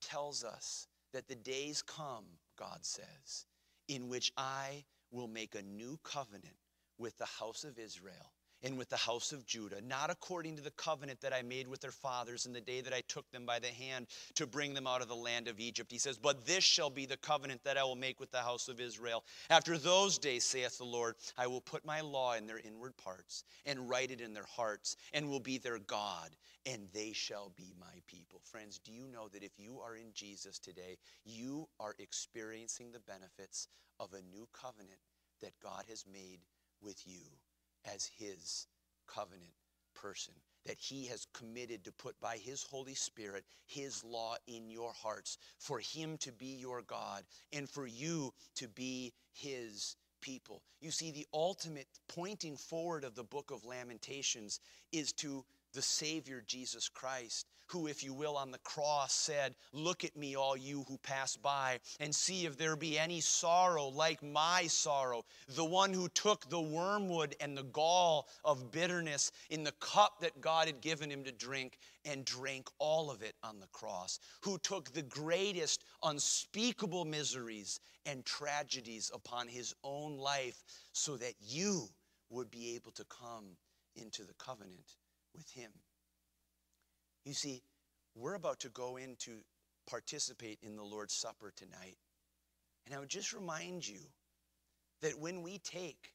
tells 0.00 0.44
us 0.44 0.86
that 1.12 1.28
the 1.28 1.34
days 1.34 1.82
come, 1.82 2.24
God 2.56 2.78
says, 2.82 3.46
in 3.88 4.08
which 4.08 4.32
I 4.36 4.84
will 5.10 5.28
make 5.28 5.54
a 5.54 5.62
new 5.62 5.98
covenant 6.04 6.56
with 6.96 7.18
the 7.18 7.26
house 7.26 7.64
of 7.64 7.78
Israel 7.78 8.32
and 8.62 8.78
with 8.78 8.88
the 8.88 8.96
house 8.96 9.32
of 9.32 9.46
Judah, 9.46 9.80
not 9.80 10.10
according 10.10 10.56
to 10.56 10.62
the 10.62 10.70
covenant 10.72 11.20
that 11.20 11.32
I 11.32 11.42
made 11.42 11.66
with 11.66 11.80
their 11.80 11.90
fathers 11.90 12.46
in 12.46 12.52
the 12.52 12.60
day 12.60 12.80
that 12.80 12.92
I 12.92 13.02
took 13.08 13.30
them 13.30 13.44
by 13.44 13.58
the 13.58 13.68
hand 13.68 14.06
to 14.34 14.46
bring 14.46 14.74
them 14.74 14.86
out 14.86 15.02
of 15.02 15.08
the 15.08 15.16
land 15.16 15.48
of 15.48 15.58
Egypt. 15.58 15.90
He 15.90 15.98
says, 15.98 16.16
But 16.18 16.46
this 16.46 16.64
shall 16.64 16.90
be 16.90 17.06
the 17.06 17.16
covenant 17.16 17.64
that 17.64 17.76
I 17.76 17.84
will 17.84 17.96
make 17.96 18.20
with 18.20 18.30
the 18.30 18.38
house 18.38 18.68
of 18.68 18.80
Israel. 18.80 19.24
After 19.50 19.76
those 19.76 20.18
days, 20.18 20.44
saith 20.44 20.78
the 20.78 20.84
Lord, 20.84 21.16
I 21.36 21.46
will 21.46 21.60
put 21.60 21.84
my 21.84 22.00
law 22.00 22.34
in 22.34 22.46
their 22.46 22.60
inward 22.60 22.96
parts 22.96 23.44
and 23.66 23.88
write 23.88 24.10
it 24.10 24.20
in 24.20 24.32
their 24.32 24.46
hearts, 24.56 24.96
and 25.12 25.28
will 25.28 25.40
be 25.40 25.58
their 25.58 25.78
God, 25.78 26.30
and 26.66 26.88
they 26.92 27.12
shall 27.12 27.52
be 27.56 27.74
my 27.80 28.00
people. 28.06 28.40
Friends, 28.44 28.78
do 28.78 28.92
you 28.92 29.06
know 29.12 29.28
that 29.28 29.42
if 29.42 29.58
you 29.58 29.80
are 29.80 29.96
in 29.96 30.12
Jesus 30.14 30.58
today, 30.58 30.98
you 31.24 31.68
are 31.80 31.94
experiencing 31.98 32.92
the 32.92 33.00
benefits 33.00 33.68
of 33.98 34.12
a 34.12 34.22
new 34.34 34.46
covenant 34.52 35.00
that 35.40 35.58
God 35.62 35.84
has 35.88 36.04
made 36.10 36.40
with 36.80 37.06
you? 37.06 37.41
As 37.84 38.10
his 38.18 38.66
covenant 39.06 39.52
person 39.94 40.34
that 40.66 40.78
he 40.78 41.06
has 41.06 41.26
committed 41.32 41.84
to 41.84 41.92
put 41.92 42.20
by 42.20 42.36
his 42.36 42.62
Holy 42.62 42.94
Spirit 42.94 43.44
his 43.66 44.04
law 44.04 44.36
in 44.46 44.70
your 44.70 44.92
hearts, 44.92 45.38
for 45.58 45.80
him 45.80 46.16
to 46.18 46.32
be 46.32 46.56
your 46.60 46.82
God 46.82 47.24
and 47.52 47.68
for 47.68 47.86
you 47.86 48.32
to 48.56 48.68
be 48.68 49.12
his 49.32 49.96
people. 50.20 50.62
You 50.80 50.90
see, 50.90 51.10
the 51.10 51.26
ultimate 51.34 51.88
pointing 52.08 52.56
forward 52.56 53.04
of 53.04 53.14
the 53.14 53.24
book 53.24 53.50
of 53.50 53.64
Lamentations 53.64 54.60
is 54.92 55.12
to 55.14 55.44
the 55.74 55.82
Savior 55.82 56.42
Jesus 56.46 56.88
Christ, 56.88 57.46
who, 57.72 57.86
if 57.86 58.04
you 58.04 58.14
will, 58.14 58.36
on 58.36 58.50
the 58.50 58.58
cross 58.58 59.12
said, 59.12 59.54
Look 59.72 60.04
at 60.04 60.16
me, 60.16 60.36
all 60.36 60.56
you 60.56 60.84
who 60.88 60.98
pass 60.98 61.36
by, 61.36 61.80
and 61.98 62.14
see 62.14 62.46
if 62.46 62.56
there 62.56 62.76
be 62.76 62.98
any 62.98 63.20
sorrow 63.20 63.88
like 63.88 64.22
my 64.22 64.66
sorrow. 64.66 65.24
The 65.48 65.64
one 65.64 65.92
who 65.92 66.08
took 66.08 66.48
the 66.48 66.60
wormwood 66.60 67.34
and 67.40 67.56
the 67.56 67.64
gall 67.64 68.28
of 68.44 68.70
bitterness 68.70 69.32
in 69.50 69.64
the 69.64 69.72
cup 69.72 70.20
that 70.20 70.40
God 70.40 70.66
had 70.66 70.80
given 70.80 71.10
him 71.10 71.24
to 71.24 71.32
drink 71.32 71.78
and 72.04 72.24
drank 72.24 72.68
all 72.78 73.10
of 73.10 73.22
it 73.22 73.34
on 73.42 73.58
the 73.58 73.66
cross, 73.68 74.20
who 74.42 74.58
took 74.58 74.92
the 74.92 75.02
greatest 75.02 75.84
unspeakable 76.02 77.04
miseries 77.04 77.80
and 78.06 78.24
tragedies 78.24 79.10
upon 79.14 79.48
his 79.48 79.74
own 79.82 80.16
life 80.16 80.62
so 80.92 81.16
that 81.16 81.34
you 81.40 81.88
would 82.30 82.50
be 82.50 82.74
able 82.74 82.90
to 82.92 83.04
come 83.04 83.56
into 83.96 84.24
the 84.24 84.34
covenant 84.34 84.96
with 85.34 85.50
Him. 85.50 85.70
You 87.24 87.34
see, 87.34 87.62
we're 88.14 88.34
about 88.34 88.60
to 88.60 88.68
go 88.68 88.96
in 88.96 89.16
to 89.20 89.32
participate 89.88 90.58
in 90.62 90.76
the 90.76 90.82
Lord's 90.82 91.14
Supper 91.14 91.52
tonight. 91.54 91.96
And 92.86 92.94
I 92.94 92.98
would 92.98 93.08
just 93.08 93.32
remind 93.32 93.86
you 93.86 94.00
that 95.00 95.18
when 95.18 95.42
we 95.42 95.58
take 95.58 96.14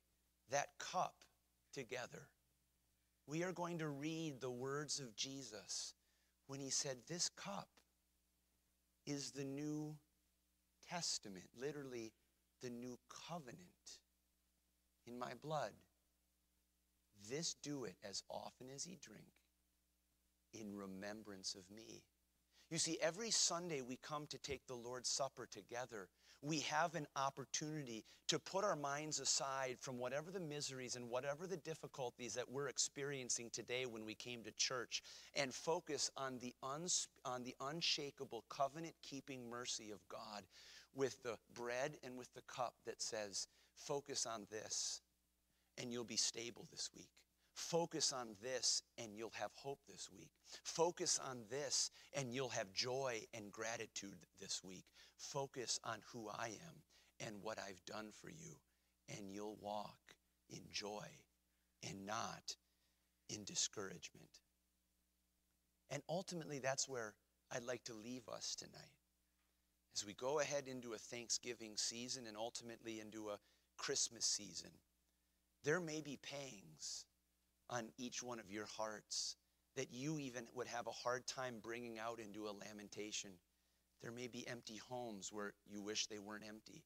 that 0.51 0.67
cup 0.79 1.15
together, 1.73 2.27
we 3.25 3.43
are 3.43 3.51
going 3.51 3.79
to 3.79 3.89
read 3.89 4.39
the 4.39 4.49
words 4.49 4.99
of 4.99 5.15
Jesus 5.15 5.93
when 6.47 6.59
he 6.59 6.69
said, 6.69 6.97
This 7.07 7.29
cup 7.29 7.67
is 9.05 9.31
the 9.31 9.43
new 9.43 9.95
testament, 10.89 11.45
literally, 11.59 12.11
the 12.61 12.69
new 12.69 12.97
covenant 13.29 13.59
in 15.05 15.17
my 15.17 15.33
blood. 15.41 15.71
This 17.29 17.55
do 17.63 17.85
it 17.85 17.95
as 18.07 18.23
often 18.29 18.67
as 18.73 18.85
ye 18.85 18.97
drink 19.01 19.36
in 20.53 20.75
remembrance 20.75 21.55
of 21.55 21.63
me. 21.75 22.03
You 22.69 22.77
see, 22.77 22.97
every 23.01 23.31
Sunday 23.31 23.81
we 23.81 23.97
come 23.97 24.27
to 24.27 24.37
take 24.37 24.67
the 24.67 24.75
Lord's 24.75 25.09
Supper 25.09 25.47
together. 25.49 26.09
We 26.41 26.59
have 26.61 26.95
an 26.95 27.07
opportunity 27.15 28.03
to 28.27 28.39
put 28.39 28.65
our 28.65 28.75
minds 28.75 29.19
aside 29.19 29.77
from 29.79 29.97
whatever 29.97 30.31
the 30.31 30.39
miseries 30.41 30.97
and 30.97 31.09
whatever 31.09 31.47
the 31.47 31.57
difficulties 31.57 32.33
that 32.33 32.51
we're 32.51 32.67
experiencing 32.67 33.49
today 33.51 33.85
when 33.85 34.03
we 34.03 34.15
came 34.15 34.43
to 34.43 34.51
church 34.51 35.01
and 35.33 35.53
focus 35.53 36.11
on 36.17 36.39
the, 36.39 36.53
uns- 36.61 37.07
on 37.23 37.43
the 37.43 37.55
unshakable 37.61 38.43
covenant 38.49 38.95
keeping 39.01 39.49
mercy 39.49 39.91
of 39.91 40.05
God 40.09 40.43
with 40.93 41.23
the 41.23 41.37
bread 41.53 41.97
and 42.03 42.17
with 42.17 42.33
the 42.33 42.41
cup 42.41 42.73
that 42.85 43.01
says, 43.01 43.47
focus 43.75 44.25
on 44.25 44.45
this 44.51 45.01
and 45.77 45.91
you'll 45.91 46.03
be 46.03 46.17
stable 46.17 46.67
this 46.69 46.89
week. 46.93 47.09
Focus 47.57 48.13
on 48.13 48.35
this 48.39 48.83
and 48.99 49.17
you'll 49.17 49.33
have 49.33 49.49
hope 49.55 49.79
this 49.87 50.09
week. 50.15 50.29
Focus 50.63 51.19
on 51.27 51.39
this 51.49 51.89
and 52.13 52.31
you'll 52.31 52.49
have 52.49 52.71
joy 52.71 53.19
and 53.33 53.51
gratitude 53.51 54.27
this 54.39 54.63
week. 54.63 54.85
Focus 55.17 55.79
on 55.83 55.97
who 56.13 56.29
I 56.29 56.49
am 56.49 56.75
and 57.25 57.41
what 57.41 57.57
I've 57.57 57.83
done 57.87 58.11
for 58.21 58.29
you, 58.29 58.57
and 59.09 59.31
you'll 59.31 59.57
walk 59.59 59.97
in 60.51 60.61
joy 60.71 61.07
and 61.81 62.05
not 62.05 62.55
in 63.27 63.43
discouragement. 63.43 64.41
And 65.89 66.03
ultimately, 66.07 66.59
that's 66.59 66.87
where 66.87 67.15
I'd 67.51 67.63
like 67.63 67.83
to 67.85 67.95
leave 67.95 68.29
us 68.29 68.53
tonight. 68.53 68.93
As 69.95 70.05
we 70.05 70.13
go 70.13 70.41
ahead 70.41 70.67
into 70.67 70.93
a 70.93 70.99
Thanksgiving 70.99 71.73
season 71.75 72.27
and 72.27 72.37
ultimately 72.37 72.99
into 72.99 73.29
a 73.29 73.39
Christmas 73.77 74.25
season, 74.27 74.69
there 75.63 75.79
may 75.79 76.01
be 76.01 76.19
pangs 76.21 77.05
on 77.69 77.89
each 77.97 78.23
one 78.23 78.39
of 78.39 78.51
your 78.51 78.65
hearts 78.65 79.35
that 79.75 79.91
you 79.91 80.19
even 80.19 80.47
would 80.55 80.67
have 80.67 80.87
a 80.87 80.91
hard 80.91 81.25
time 81.27 81.59
bringing 81.61 81.99
out 81.99 82.19
into 82.19 82.47
a 82.47 82.55
lamentation. 82.67 83.31
There 84.01 84.11
may 84.11 84.27
be 84.27 84.47
empty 84.47 84.77
homes 84.89 85.31
where 85.31 85.53
you 85.67 85.81
wish 85.81 86.07
they 86.07 86.19
weren't 86.19 86.47
empty. 86.47 86.83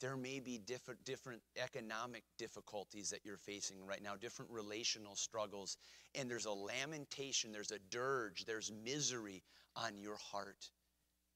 There 0.00 0.16
may 0.16 0.40
be 0.40 0.58
different, 0.58 1.04
different 1.04 1.42
economic 1.62 2.24
difficulties 2.38 3.10
that 3.10 3.24
you're 3.24 3.36
facing 3.36 3.84
right 3.84 4.02
now, 4.02 4.16
different 4.16 4.50
relational 4.50 5.14
struggles. 5.14 5.76
And 6.14 6.28
there's 6.28 6.46
a 6.46 6.52
lamentation, 6.52 7.52
there's 7.52 7.70
a 7.70 7.78
dirge, 7.90 8.44
there's 8.46 8.72
misery 8.82 9.42
on 9.76 9.98
your 9.98 10.16
heart. 10.16 10.70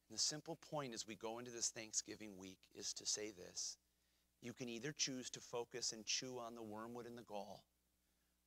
And 0.09 0.17
the 0.17 0.23
simple 0.23 0.57
point 0.71 0.95
as 0.95 1.07
we 1.07 1.15
go 1.15 1.39
into 1.39 1.51
this 1.51 1.69
Thanksgiving 1.69 2.39
week 2.39 2.59
is 2.75 2.93
to 2.95 3.07
say 3.07 3.31
this 3.31 3.77
you 4.41 4.53
can 4.53 4.69
either 4.69 4.93
choose 4.93 5.31
to 5.31 5.41
focus 5.41 5.93
and 5.93 6.05
chew 6.05 6.39
on 6.39 6.55
the 6.55 6.63
wormwood 6.63 7.07
and 7.07 7.17
the 7.17 7.23
gall, 7.23 7.65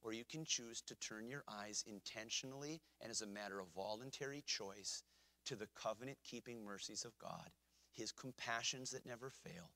or 0.01 0.13
you 0.13 0.23
can 0.25 0.45
choose 0.45 0.81
to 0.81 0.95
turn 0.95 1.27
your 1.27 1.43
eyes 1.47 1.83
intentionally 1.87 2.81
and 3.01 3.11
as 3.11 3.21
a 3.21 3.27
matter 3.27 3.59
of 3.59 3.67
voluntary 3.75 4.43
choice 4.45 5.03
to 5.45 5.55
the 5.55 5.67
covenant 5.75 6.17
keeping 6.23 6.63
mercies 6.63 7.05
of 7.05 7.17
God, 7.17 7.49
His 7.93 8.11
compassions 8.11 8.91
that 8.91 9.05
never 9.05 9.29
fail, 9.29 9.71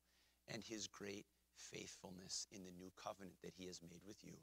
and 0.48 0.64
His 0.64 0.88
great 0.88 1.26
faithfulness 1.56 2.48
in 2.52 2.64
the 2.64 2.72
new 2.72 2.92
covenant 3.02 3.36
that 3.42 3.54
He 3.56 3.68
has 3.68 3.82
made 3.82 4.02
with 4.06 4.24
you. 4.24 4.38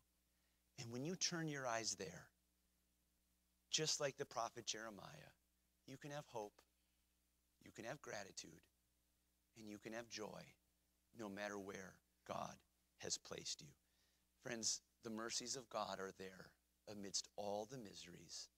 And 0.79 0.91
when 0.91 1.05
you 1.05 1.17
turn 1.17 1.49
your 1.49 1.67
eyes 1.67 1.97
there, 1.99 2.27
just 3.71 4.01
like 4.01 4.17
the 4.17 4.25
prophet 4.25 4.65
Jeremiah, 4.67 5.33
you 5.87 5.97
can 5.97 6.11
have 6.11 6.27
hope, 6.27 6.61
you 7.65 7.71
can 7.73 7.85
have 7.85 8.01
gratitude, 8.01 8.63
and 9.59 9.69
you 9.69 9.79
can 9.79 9.93
have 9.93 10.09
joy 10.09 10.43
no 11.19 11.29
matter 11.29 11.59
where 11.59 11.95
God 12.27 12.55
has 12.99 13.19
placed 13.19 13.61
you. 13.61 13.69
Friends, 14.43 14.81
the 15.05 15.11
mercies 15.11 15.57
of 15.57 15.69
God 15.69 15.99
are 16.01 16.13
there 16.19 16.51
amidst 16.91 17.29
all 17.37 17.67
the 17.71 17.79
miseries, 17.79 18.49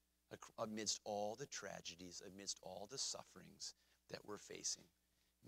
amidst 0.58 1.00
all 1.04 1.36
the 1.38 1.46
tragedies, 1.46 2.22
amidst 2.32 2.58
all 2.62 2.88
the 2.90 2.98
sufferings 2.98 3.74
that 4.10 4.20
we're 4.24 4.38
facing. 4.38 4.84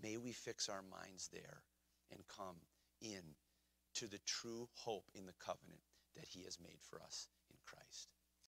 May 0.01 0.17
we 0.17 0.31
fix 0.31 0.69
our 0.69 0.83
minds 0.83 1.29
there 1.31 1.63
and 2.11 2.21
come 2.27 2.57
in 3.01 3.35
to 3.95 4.07
the 4.07 4.19
true 4.25 4.67
hope 4.73 5.09
in 5.13 5.25
the 5.25 5.33
covenant 5.39 5.81
that 6.15 6.27
He 6.27 6.43
has 6.43 6.59
made 6.59 6.79
for 6.81 7.01
us. 7.01 7.27